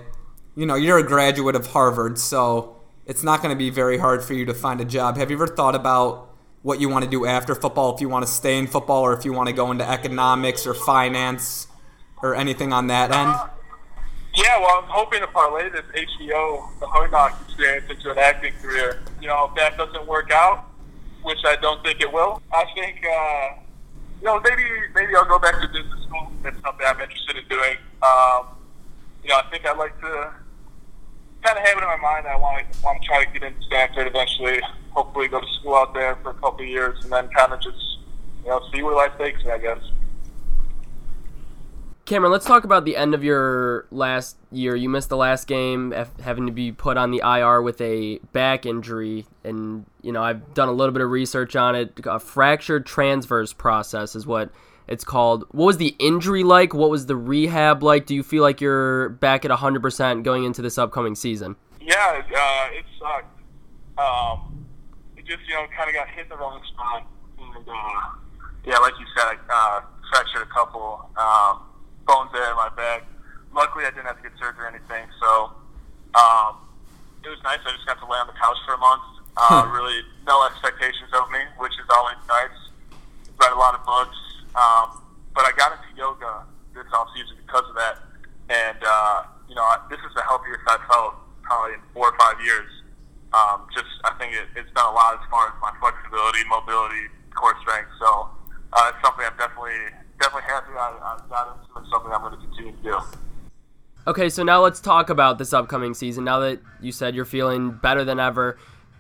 you 0.55 0.65
know, 0.65 0.75
you're 0.75 0.97
a 0.97 1.03
graduate 1.03 1.55
of 1.55 1.67
Harvard, 1.67 2.17
so 2.17 2.77
it's 3.05 3.23
not 3.23 3.41
going 3.41 3.53
to 3.53 3.57
be 3.57 3.69
very 3.69 3.97
hard 3.97 4.23
for 4.23 4.33
you 4.33 4.45
to 4.45 4.53
find 4.53 4.79
a 4.81 4.85
job. 4.85 5.17
Have 5.17 5.29
you 5.31 5.37
ever 5.37 5.47
thought 5.47 5.75
about 5.75 6.29
what 6.61 6.79
you 6.79 6.89
want 6.89 7.05
to 7.05 7.09
do 7.09 7.25
after 7.25 7.55
football? 7.55 7.95
If 7.95 8.01
you 8.01 8.09
want 8.09 8.25
to 8.25 8.31
stay 8.31 8.57
in 8.57 8.67
football, 8.67 9.01
or 9.01 9.13
if 9.13 9.25
you 9.25 9.33
want 9.33 9.47
to 9.47 9.53
go 9.53 9.71
into 9.71 9.89
economics 9.89 10.67
or 10.67 10.73
finance 10.73 11.67
or 12.21 12.35
anything 12.35 12.73
on 12.73 12.87
that 12.87 13.11
end? 13.11 13.29
Uh, 13.29 13.47
yeah, 14.35 14.59
well, 14.59 14.83
I'm 14.83 14.89
hoping 14.89 15.21
to 15.21 15.27
parlay 15.27 15.69
this 15.69 15.85
HBO, 15.95 16.69
the 16.79 16.85
Hard 16.85 17.11
Knocks 17.11 17.41
experience, 17.41 17.89
into 17.89 18.11
an 18.11 18.19
acting 18.19 18.53
career. 18.61 19.01
You 19.19 19.27
know, 19.27 19.49
if 19.49 19.55
that 19.55 19.77
doesn't 19.77 20.05
work 20.07 20.31
out, 20.31 20.68
which 21.23 21.39
I 21.45 21.55
don't 21.57 21.83
think 21.83 22.01
it 22.01 22.11
will, 22.11 22.41
I 22.53 22.65
think, 22.75 23.03
uh, 23.05 23.61
you 24.19 24.25
know, 24.25 24.39
maybe 24.41 24.63
maybe 24.93 25.15
I'll 25.15 25.25
go 25.25 25.39
back 25.39 25.61
to 25.61 25.67
business 25.67 26.03
school. 26.03 26.31
That's 26.43 26.59
something 26.61 26.85
I'm 26.85 26.99
interested 26.99 27.37
in 27.37 27.47
doing. 27.47 27.77
Um, 28.03 28.47
you 29.23 29.29
know, 29.29 29.37
I 29.37 29.43
think 29.51 29.65
I'd 29.65 29.77
like 29.77 29.99
to 30.01 30.31
kind 31.43 31.57
of 31.57 31.63
have 31.65 31.77
it 31.77 31.83
in 31.83 31.87
my 31.87 31.97
mind 31.97 32.27
I 32.27 32.35
want 32.35 32.71
to 32.71 32.79
want 32.83 33.01
to 33.01 33.07
try 33.07 33.23
to 33.23 33.31
get 33.31 33.43
into 33.43 33.61
Stanford 33.63 34.07
eventually. 34.07 34.59
Hopefully, 34.91 35.27
go 35.27 35.39
to 35.39 35.47
school 35.59 35.75
out 35.75 35.93
there 35.93 36.17
for 36.17 36.31
a 36.31 36.33
couple 36.35 36.61
of 36.61 36.67
years, 36.67 37.03
and 37.03 37.11
then 37.11 37.29
kind 37.29 37.53
of 37.53 37.61
just 37.61 37.99
you 38.43 38.49
know 38.49 38.61
see 38.73 38.83
where 38.83 38.95
life 38.95 39.13
takes 39.17 39.43
me. 39.43 39.51
I 39.51 39.57
guess. 39.57 39.79
Cameron, 42.09 42.31
let's 42.31 42.47
talk 42.47 42.63
about 42.63 42.85
the 42.85 42.97
end 42.97 43.13
of 43.13 43.23
your 43.23 43.85
last 43.91 44.35
year. 44.51 44.75
You 44.75 44.89
missed 44.89 45.09
the 45.09 45.15
last 45.15 45.45
game, 45.45 45.93
having 46.23 46.47
to 46.47 46.51
be 46.51 46.71
put 46.71 46.97
on 46.97 47.11
the 47.11 47.21
IR 47.23 47.61
with 47.61 47.79
a 47.81 48.17
back 48.33 48.65
injury, 48.65 49.27
and 49.43 49.85
you 50.01 50.11
know 50.11 50.23
I've 50.23 50.55
done 50.55 50.69
a 50.69 50.71
little 50.71 50.91
bit 50.91 51.03
of 51.03 51.11
research 51.11 51.55
on 51.55 51.75
it. 51.75 51.99
A 52.05 52.19
fractured 52.19 52.87
transverse 52.87 53.53
process 53.53 54.15
is 54.15 54.25
what 54.25 54.49
it's 54.87 55.03
called. 55.03 55.45
What 55.51 55.67
was 55.67 55.77
the 55.77 55.95
injury 55.99 56.43
like? 56.43 56.73
What 56.73 56.89
was 56.89 57.05
the 57.05 57.15
rehab 57.15 57.83
like? 57.83 58.07
Do 58.07 58.15
you 58.15 58.23
feel 58.23 58.41
like 58.41 58.59
you're 58.59 59.09
back 59.09 59.45
at 59.45 59.51
100% 59.51 60.23
going 60.23 60.45
into 60.45 60.63
this 60.63 60.79
upcoming 60.79 61.13
season? 61.13 61.57
Yeah, 61.79 62.23
uh, 62.35 62.69
it 62.71 62.85
sucked. 62.97 63.39
Um, 63.99 64.65
it 65.15 65.27
just 65.27 65.47
you 65.47 65.53
know 65.53 65.67
kind 65.77 65.87
of 65.87 65.93
got 65.93 66.07
hit 66.07 66.23
in 66.23 66.29
the 66.29 66.37
wrong 66.37 66.59
spot, 66.73 67.05
and 67.37 67.69
uh, 67.69 68.01
yeah, 68.65 68.79
like 68.79 68.93
you 68.99 69.05
said, 69.15 69.37
I 69.51 69.77
uh, 69.77 69.81
fractured 70.11 70.41
a 70.41 70.51
couple. 70.51 71.07
Um, 71.15 71.68
bones 72.09 72.33
there 72.33 72.49
in 72.49 72.57
my 72.57 72.73
back. 72.73 73.05
Luckily, 73.53 73.85
I 73.85 73.93
didn't 73.93 74.09
have 74.09 74.17
to 74.17 74.25
get 74.25 74.33
surgery 74.41 74.65
or 74.65 74.73
anything, 74.73 75.05
so 75.21 75.53
um, 76.17 76.57
it 77.21 77.29
was 77.29 77.37
nice. 77.45 77.61
I 77.61 77.69
just 77.77 77.85
got 77.85 78.01
to 78.01 78.09
lay 78.09 78.17
on 78.17 78.25
the 78.25 78.37
couch 78.41 78.57
for 78.65 78.73
a 78.73 78.81
month. 78.81 79.05
Uh, 79.37 79.69
really, 79.69 80.01
no 80.25 80.41
expectations 80.49 81.13
of 81.13 81.29
me, 81.29 81.39
which 81.61 81.73
is 81.77 81.85
always 81.93 82.17
nice. 82.25 82.57
Read 83.37 83.53
a 83.53 83.61
lot 83.61 83.77
of 83.77 83.85
books, 83.85 84.17
um, 84.57 85.05
but 85.37 85.45
I 85.45 85.53
got 85.53 85.77
into 85.77 85.89
yoga 85.93 86.49
this 86.73 86.89
off 86.91 87.07
season 87.13 87.37
because 87.45 87.63
of 87.69 87.75
that. 87.77 88.01
And 88.49 88.81
uh, 88.81 89.29
you 89.47 89.55
know, 89.55 89.63
this 89.89 90.01
is 90.01 90.11
the 90.17 90.25
healthiest 90.25 90.65
I've 90.65 90.81
felt 90.89 91.13
probably 91.45 91.77
in 91.77 91.81
four 91.93 92.09
or 92.09 92.17
five 92.17 92.41
years. 92.41 92.69
Um, 93.29 93.69
just, 93.73 93.89
I 94.05 94.17
think 94.17 94.33
it, 94.33 94.49
it's 94.57 94.69
done 94.73 94.89
a 94.89 94.95
lot 94.95 95.13
as 95.13 95.25
far 95.29 95.49
as 95.49 95.55
my 95.61 95.69
flexibility, 95.77 96.41
mobility, 96.49 97.13
core 97.37 97.53
strength. 97.61 97.93
So 98.01 98.29
uh, 98.73 98.91
it's 98.93 99.01
something 99.05 99.21
I'm 99.21 99.37
definitely 99.37 99.93
definitely 100.19 100.47
happy 100.47 100.71
I, 100.73 100.97
I 101.01 101.19
got 101.29 101.57
into. 101.57 101.79
It's 101.79 101.89
something 101.91 102.11
I'm 102.11 102.21
going 102.21 102.33
to 102.33 102.45
continue 102.45 102.75
to 102.75 102.83
do. 102.83 102.99
Okay, 104.07 104.29
so 104.29 104.43
now 104.43 104.61
let's 104.61 104.79
talk 104.79 105.09
about 105.09 105.37
this 105.37 105.53
upcoming 105.53 105.93
season. 105.93 106.23
Now 106.23 106.39
that 106.39 106.59
you 106.81 106.91
said 106.91 107.15
you're 107.15 107.25
feeling 107.25 107.71
better 107.71 108.03
than 108.03 108.19
ever, 108.19 108.57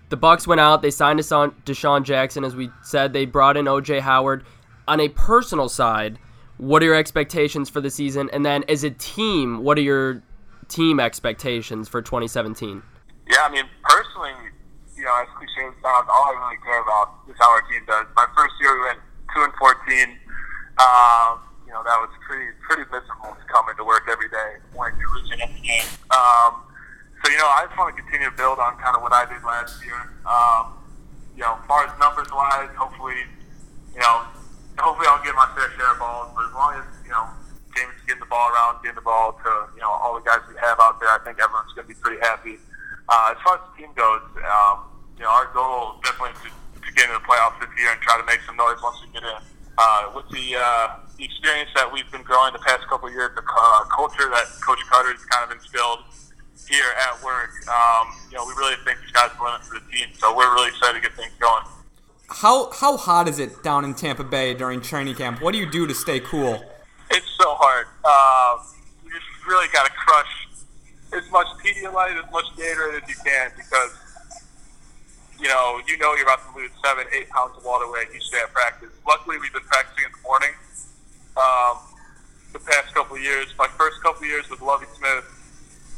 the 0.09 0.17
Bucks 0.17 0.47
went 0.47 0.61
out. 0.61 0.81
They 0.81 0.91
signed 0.91 1.19
DeSean 1.19 2.03
Jackson, 2.03 2.43
as 2.43 2.55
we 2.55 2.69
said. 2.83 3.13
They 3.13 3.25
brought 3.25 3.57
in 3.57 3.65
OJ 3.65 4.01
Howard. 4.01 4.45
On 4.87 4.99
a 4.99 5.09
personal 5.09 5.69
side, 5.69 6.19
what 6.57 6.81
are 6.81 6.85
your 6.85 6.95
expectations 6.95 7.69
for 7.69 7.79
the 7.79 7.91
season? 7.91 8.29
And 8.33 8.45
then, 8.45 8.63
as 8.67 8.83
a 8.83 8.89
team, 8.89 9.63
what 9.63 9.77
are 9.77 9.81
your 9.81 10.23
team 10.67 10.99
expectations 10.99 11.87
for 11.87 12.01
2017? 12.01 12.81
Yeah, 13.29 13.37
I 13.41 13.49
mean, 13.51 13.65
personally, 13.83 14.33
you 14.97 15.05
know, 15.05 15.15
as 15.21 15.27
cliche 15.37 15.67
as 15.67 15.73
sounds, 15.81 16.07
all 16.11 16.25
I 16.25 16.35
really 16.41 16.61
care 16.63 16.81
about 16.81 17.21
is 17.29 17.35
how 17.39 17.51
our 17.51 17.61
team 17.61 17.81
does. 17.87 18.05
My 18.15 18.25
first 18.35 18.53
year, 18.59 18.75
we 18.75 18.85
went 18.87 18.99
two 19.33 19.43
and 19.43 19.53
fourteen. 19.55 20.17
Um, 20.79 21.43
you 21.67 21.75
know, 21.75 21.83
that 21.83 21.99
was 21.99 22.09
pretty 22.25 22.49
pretty 22.63 22.87
miserable 22.87 23.35
to 23.35 23.45
come 23.51 23.67
into 23.69 23.83
work 23.83 24.07
every 24.09 24.31
day 24.31 24.57
wanting 24.73 24.97
to 24.97 25.07
lose 25.13 25.29
every 25.37 25.61
game. 25.61 25.85
Um, 26.09 26.65
so 27.21 27.29
you 27.29 27.37
know, 27.37 27.45
I 27.45 27.67
just 27.67 27.77
want 27.77 27.93
to 27.93 27.97
continue 27.99 28.31
to 28.31 28.35
build 28.39 28.57
on 28.57 28.79
kind 28.79 28.95
of 28.95 29.03
what 29.03 29.11
I 29.11 29.27
did 29.27 29.43
last 29.43 29.77
year. 29.83 29.99
Um, 30.23 30.79
you 31.35 31.43
know, 31.43 31.59
as 31.59 31.63
far 31.67 31.83
as 31.83 31.91
numbers 31.99 32.31
wise, 32.31 32.71
hopefully, 32.73 33.27
you 33.93 34.01
know, 34.01 34.25
hopefully 34.79 35.05
I'll 35.11 35.21
get 35.21 35.35
my 35.35 35.45
fair 35.53 35.67
share 35.75 35.93
of 35.93 35.99
balls. 35.99 36.31
But 36.33 36.47
as 36.47 36.53
long 36.57 36.71
as 36.79 36.87
you 37.03 37.11
know, 37.11 37.27
Jameis 37.75 37.93
is 37.99 38.03
getting 38.07 38.23
the 38.23 38.31
ball 38.31 38.49
around, 38.49 38.79
getting 38.81 38.97
the 38.97 39.05
ball 39.05 39.35
to 39.43 39.51
you 39.75 39.83
know 39.83 39.91
all 39.91 40.15
the 40.15 40.23
guys 40.23 40.39
we 40.47 40.55
have 40.63 40.79
out 40.79 40.97
there, 41.03 41.11
I 41.11 41.19
think 41.27 41.37
everyone's 41.37 41.75
going 41.77 41.85
to 41.85 41.91
be 41.91 41.99
pretty 41.99 42.23
happy. 42.23 42.55
Uh, 43.11 43.35
as 43.35 43.39
far 43.43 43.59
as 43.59 43.63
the 43.67 43.83
team 43.83 43.91
goes, 43.99 44.25
um, 44.47 44.89
you 45.19 45.27
know, 45.27 45.31
our 45.35 45.51
goal 45.51 45.99
is 45.99 46.07
definitely 46.07 46.39
to, 46.39 46.49
to 46.81 46.89
get 46.95 47.11
into 47.11 47.19
the 47.19 47.25
playoffs 47.27 47.59
this 47.59 47.69
year 47.75 47.91
and 47.91 47.99
try 47.99 48.15
to 48.15 48.25
make 48.25 48.39
some 48.47 48.55
noise 48.55 48.79
once 48.79 48.95
we 49.03 49.11
get 49.11 49.27
in 49.27 49.43
uh, 49.79 50.11
with 50.13 50.27
the, 50.29 50.55
uh, 50.59 50.99
the 51.17 51.23
experience 51.23 51.69
that 51.75 51.91
we've 51.91 52.09
been 52.11 52.23
growing 52.23 52.51
the 52.51 52.59
past 52.59 52.85
couple 52.89 53.07
of 53.07 53.13
years, 53.13 53.31
the 53.35 53.41
uh, 53.41 53.83
culture 53.85 54.29
that 54.29 54.45
Coach 54.59 54.79
Koetter 54.91 55.15
has 55.15 55.23
kind 55.25 55.49
of 55.49 55.57
instilled 55.57 55.99
here 56.67 56.91
at 56.99 57.23
work, 57.23 57.49
um, 57.71 58.07
you 58.29 58.37
know, 58.37 58.45
we 58.45 58.53
really 58.53 58.75
think 58.83 58.99
the 59.01 59.07
sky's 59.07 59.31
the 59.37 59.43
limit 59.43 59.63
for 59.63 59.79
the 59.79 59.91
team. 59.91 60.07
So 60.19 60.35
we're 60.35 60.53
really 60.53 60.69
excited 60.69 61.01
to 61.01 61.07
get 61.07 61.15
things 61.17 61.31
going. 61.39 61.63
How 62.29 62.69
how 62.71 62.95
hot 62.95 63.27
is 63.27 63.39
it 63.39 63.63
down 63.63 63.83
in 63.85 63.95
Tampa 63.95 64.23
Bay 64.23 64.53
during 64.53 64.81
training 64.81 65.15
camp? 65.15 65.41
What 65.41 65.51
do 65.51 65.57
you 65.57 65.65
do 65.65 65.87
to 65.87 65.95
stay 65.95 66.19
cool? 66.19 66.63
It's 67.09 67.25
so 67.39 67.55
hard. 67.55 67.87
Uh, 68.05 68.61
you 69.03 69.09
just 69.11 69.47
really 69.47 69.67
got 69.73 69.87
to 69.87 69.91
crush 69.91 70.47
as 71.17 71.31
much 71.31 71.47
Pedialyte, 71.65 72.23
as 72.23 72.31
much 72.31 72.45
Gatorade 72.55 73.01
as 73.01 73.09
you 73.09 73.15
can 73.25 73.51
because 73.57 73.97
you 75.77 75.83
know, 75.83 75.87
you 75.87 75.97
know 75.97 76.13
you're 76.15 76.23
about 76.25 76.41
to 76.51 76.57
lose 76.57 76.71
seven, 76.83 77.05
eight 77.13 77.29
pounds 77.29 77.53
of 77.57 77.63
water 77.65 77.89
weight 77.91 78.07
each 78.15 78.29
day 78.31 78.39
at 78.43 78.51
practice. 78.53 78.89
Luckily, 79.07 79.37
we've 79.37 79.53
been 79.53 79.61
practicing 79.63 80.05
in 80.05 80.11
the 80.11 80.23
morning, 80.23 80.53
um, 81.37 81.77
the 82.53 82.59
past 82.59 82.93
couple 82.93 83.15
of 83.17 83.21
years. 83.21 83.47
My 83.57 83.67
first 83.77 84.01
couple 84.01 84.23
of 84.23 84.27
years 84.29 84.49
with 84.49 84.61
Lovie 84.61 84.87
Smith, 84.97 85.25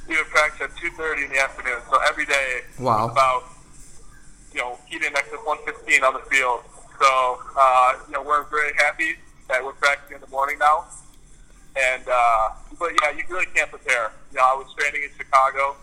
we 0.08 0.18
would 0.18 0.28
practice 0.28 0.62
at 0.70 0.76
2:30 0.78 1.26
in 1.26 1.30
the 1.32 1.40
afternoon. 1.40 1.80
So 1.90 2.00
every 2.08 2.26
day, 2.26 2.62
Wow. 2.80 3.08
about 3.10 3.44
you 4.54 4.60
know 4.60 4.78
heating 4.88 5.14
next 5.14 5.30
to 5.32 5.38
115 5.38 6.04
on 6.04 6.14
the 6.14 6.24
field. 6.30 6.62
So 7.00 7.40
uh, 7.58 7.94
you 8.08 8.14
know 8.14 8.22
we're 8.24 8.44
very 8.50 8.74
happy 8.78 9.16
that 9.48 9.64
we're 9.64 9.74
practicing 9.74 10.16
in 10.16 10.22
the 10.22 10.28
morning 10.28 10.58
now. 10.60 10.86
And 11.76 12.04
uh, 12.08 12.50
but 12.78 12.92
yeah, 13.02 13.12
you 13.12 13.24
really 13.30 13.46
can't 13.56 13.70
prepare. 13.70 14.12
You 14.32 14.38
know, 14.38 14.44
I 14.46 14.56
was 14.56 14.68
training 14.78 15.04
in 15.04 15.10
Chicago 15.18 15.76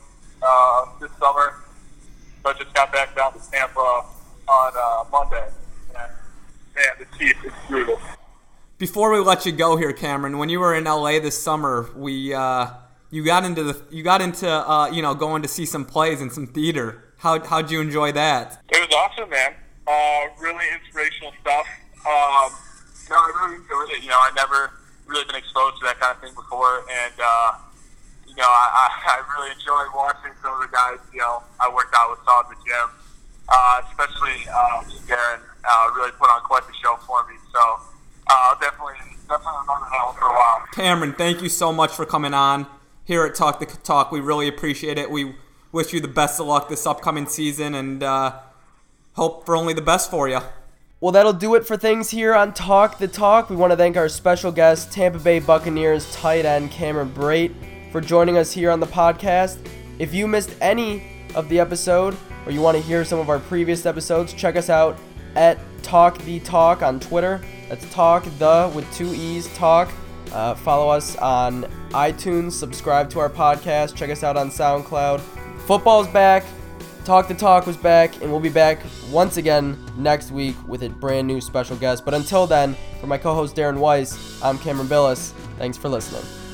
uh, 0.43 0.87
this 1.01 1.11
summer, 1.19 1.55
so 2.43 2.51
I 2.51 2.53
just 2.55 2.75
got 2.75 2.93
back 2.93 3.15
down 3.17 3.33
to 3.33 3.51
Tampa 3.51 4.05
on 4.49 4.73
uh, 4.77 5.05
Monday. 5.11 5.49
And 5.91 6.13
man, 6.75 6.85
the 6.99 7.19
Chiefs 7.19 7.45
is 7.45 7.53
brutal. 7.69 7.99
Before 8.79 9.13
we 9.13 9.19
let 9.19 9.45
you 9.45 9.53
go 9.53 9.77
here, 9.77 9.93
Cameron, 9.93 10.39
when 10.39 10.49
you 10.49 10.61
were 10.61 10.75
in 10.75 10.85
LA 10.85 11.19
this 11.19 11.41
summer, 11.41 11.91
we 11.97 12.33
uh, 12.33 12.69
you 13.11 13.25
got 13.25 13.45
into 13.45 13.65
the 13.65 13.83
you 13.91 14.03
got 14.03 14.21
into 14.21 14.49
uh, 14.49 14.89
you 14.91 15.03
know 15.03 15.15
going 15.15 15.43
to 15.43 15.49
see 15.49 15.67
some 15.67 15.85
plays 15.85 16.21
and 16.21 16.33
some 16.33 16.47
theater. 16.47 17.05
How 17.19 17.45
how'd 17.45 17.71
you 17.71 17.81
enjoy 17.81 18.13
that? 18.13 18.63
It 18.69 18.79
was 18.79 18.95
awesome, 18.95 19.31
man. 19.31 19.55
Uh, 19.87 20.29
really 20.41 20.65
inspirational 20.73 21.33
stuff. 21.41 21.67
Um, 22.07 22.53
no, 23.11 23.17
I 23.17 23.33
really 23.43 23.57
enjoyed 23.57 23.97
it. 23.97 24.03
You 24.03 24.11
know, 24.11 24.19
I 24.21 24.31
never 24.37 24.71
really 25.07 25.25
been 25.25 25.37
exposed 25.37 25.79
to 25.79 25.87
that 25.87 25.99
kind 25.99 26.15
of 26.15 26.23
thing 26.23 26.35
before, 26.35 26.85
and 26.89 27.15
uh, 27.21 27.53
you 28.39 28.45
know, 28.45 28.55
I, 28.55 28.67
I, 28.71 28.87
I 29.19 29.27
really 29.35 29.51
enjoyed 29.51 29.91
watching 29.95 30.31
some 30.41 30.55
of 30.55 30.63
the 30.63 30.71
guys. 30.71 31.03
You 31.13 31.19
know, 31.19 31.43
I 31.59 31.67
worked 31.75 31.93
out 31.99 32.15
with 32.15 32.23
saw 32.23 32.41
at 32.41 32.49
the 32.49 32.57
gym, 32.63 32.89
uh, 33.51 33.83
especially 33.91 34.47
uh, 34.47 34.87
Darren. 35.11 35.43
Uh, 35.67 35.91
really 35.97 36.13
put 36.13 36.31
on 36.31 36.41
quite 36.43 36.63
the 36.67 36.73
show 36.81 36.97
for 37.05 37.27
me. 37.27 37.35
So, 37.53 37.61
uh, 38.31 38.55
definitely, 38.61 38.95
definitely 39.27 39.59
remember 39.67 39.91
that 39.91 40.07
one 40.07 40.15
for 40.15 40.27
a 40.27 40.33
while. 40.33 40.63
Cameron, 40.73 41.15
thank 41.19 41.43
you 41.43 41.49
so 41.49 41.73
much 41.73 41.91
for 41.91 42.07
coming 42.07 42.33
on 42.33 42.67
here 43.05 43.25
at 43.27 43.35
Talk 43.35 43.59
the 43.59 43.67
Talk. 43.67 44.13
We 44.13 44.21
really 44.21 44.47
appreciate 44.47 44.99
it. 44.99 45.11
We 45.11 45.35
wish 45.73 45.93
you 45.93 46.01
the 46.01 46.09
best 46.09 46.39
of 46.39 46.47
luck 46.47 46.69
this 46.69 46.87
upcoming 46.87 47.27
season 47.27 47.75
and 47.75 48.03
uh, 48.03 48.37
hope 49.15 49.45
for 49.45 49.57
only 49.57 49.75
the 49.75 49.83
best 49.83 50.11
for 50.11 50.29
you. 50.29 50.41
Well, 51.01 51.13
that'll 51.13 51.33
do 51.33 51.55
it 51.55 51.67
for 51.67 51.77
things 51.77 52.11
here 52.11 52.35
on 52.35 52.55
Talk 52.55 52.99
the 52.99 53.09
Talk. 53.09 53.51
We 53.51 53.57
want 53.57 53.73
to 53.73 53.77
thank 53.77 53.97
our 53.97 54.09
special 54.09 54.53
guest, 54.53 54.93
Tampa 54.93 55.19
Bay 55.19 55.39
Buccaneers 55.39 56.13
tight 56.15 56.45
end 56.45 56.71
Cameron 56.71 57.11
Brate, 57.11 57.55
for 57.91 58.01
joining 58.01 58.37
us 58.37 58.53
here 58.53 58.71
on 58.71 58.81
the 58.81 58.87
podcast. 58.87 59.59
If 59.99 60.15
you 60.15 60.27
missed 60.27 60.55
any 60.61 61.27
of 61.35 61.49
the 61.49 61.59
episode 61.61 62.17
or 62.47 62.53
you 62.53 62.61
want 62.61 62.77
to 62.77 62.83
hear 62.83 63.05
some 63.05 63.19
of 63.19 63.29
our 63.29 63.39
previous 63.39 63.87
episodes, 63.87 64.33
check 64.33 64.57
us 64.57 64.71
out 64.71 64.99
at 65.35 65.59
Talk 65.83 66.19
the 66.19 66.41
Talk 66.41 66.83
on 66.83 67.01
Twitter. 67.01 67.41
That's 67.69 67.91
Talk 67.93 68.25
the 68.39 68.71
with 68.75 68.91
two 68.95 69.13
E's 69.15 69.53
Talk. 69.55 69.91
Uh, 70.33 70.55
follow 70.55 70.91
us 70.91 71.17
on 71.17 71.65
iTunes, 71.91 72.53
subscribe 72.53 73.09
to 73.11 73.19
our 73.19 73.31
podcast, 73.31 73.97
check 73.97 74.11
us 74.11 74.23
out 74.23 74.37
on 74.37 74.51
SoundCloud. 74.51 75.21
Football's 75.67 76.09
back. 76.09 76.45
Talk 77.05 77.27
the 77.27 77.35
Talk 77.35 77.67
was 77.67 77.79
back, 77.79 78.21
and 78.21 78.31
we'll 78.31 78.41
be 78.41 78.51
back 78.51 78.81
once 79.11 79.39
again 79.39 79.79
next 79.97 80.31
week 80.31 80.57
with 80.67 80.83
a 80.83 80.91
brand 80.91 81.27
new 81.27 81.41
special 81.41 81.77
guest. 81.77 82.05
But 82.05 82.13
until 82.13 82.47
then, 82.47 82.77
for 83.01 83.07
my 83.07 83.17
co 83.17 83.35
host 83.35 83.57
Darren 83.57 83.79
Weiss, 83.79 84.43
I'm 84.43 84.59
Cameron 84.59 84.89
Billis. 84.89 85.33
Thanks 85.57 85.79
for 85.79 85.89
listening. 85.89 86.48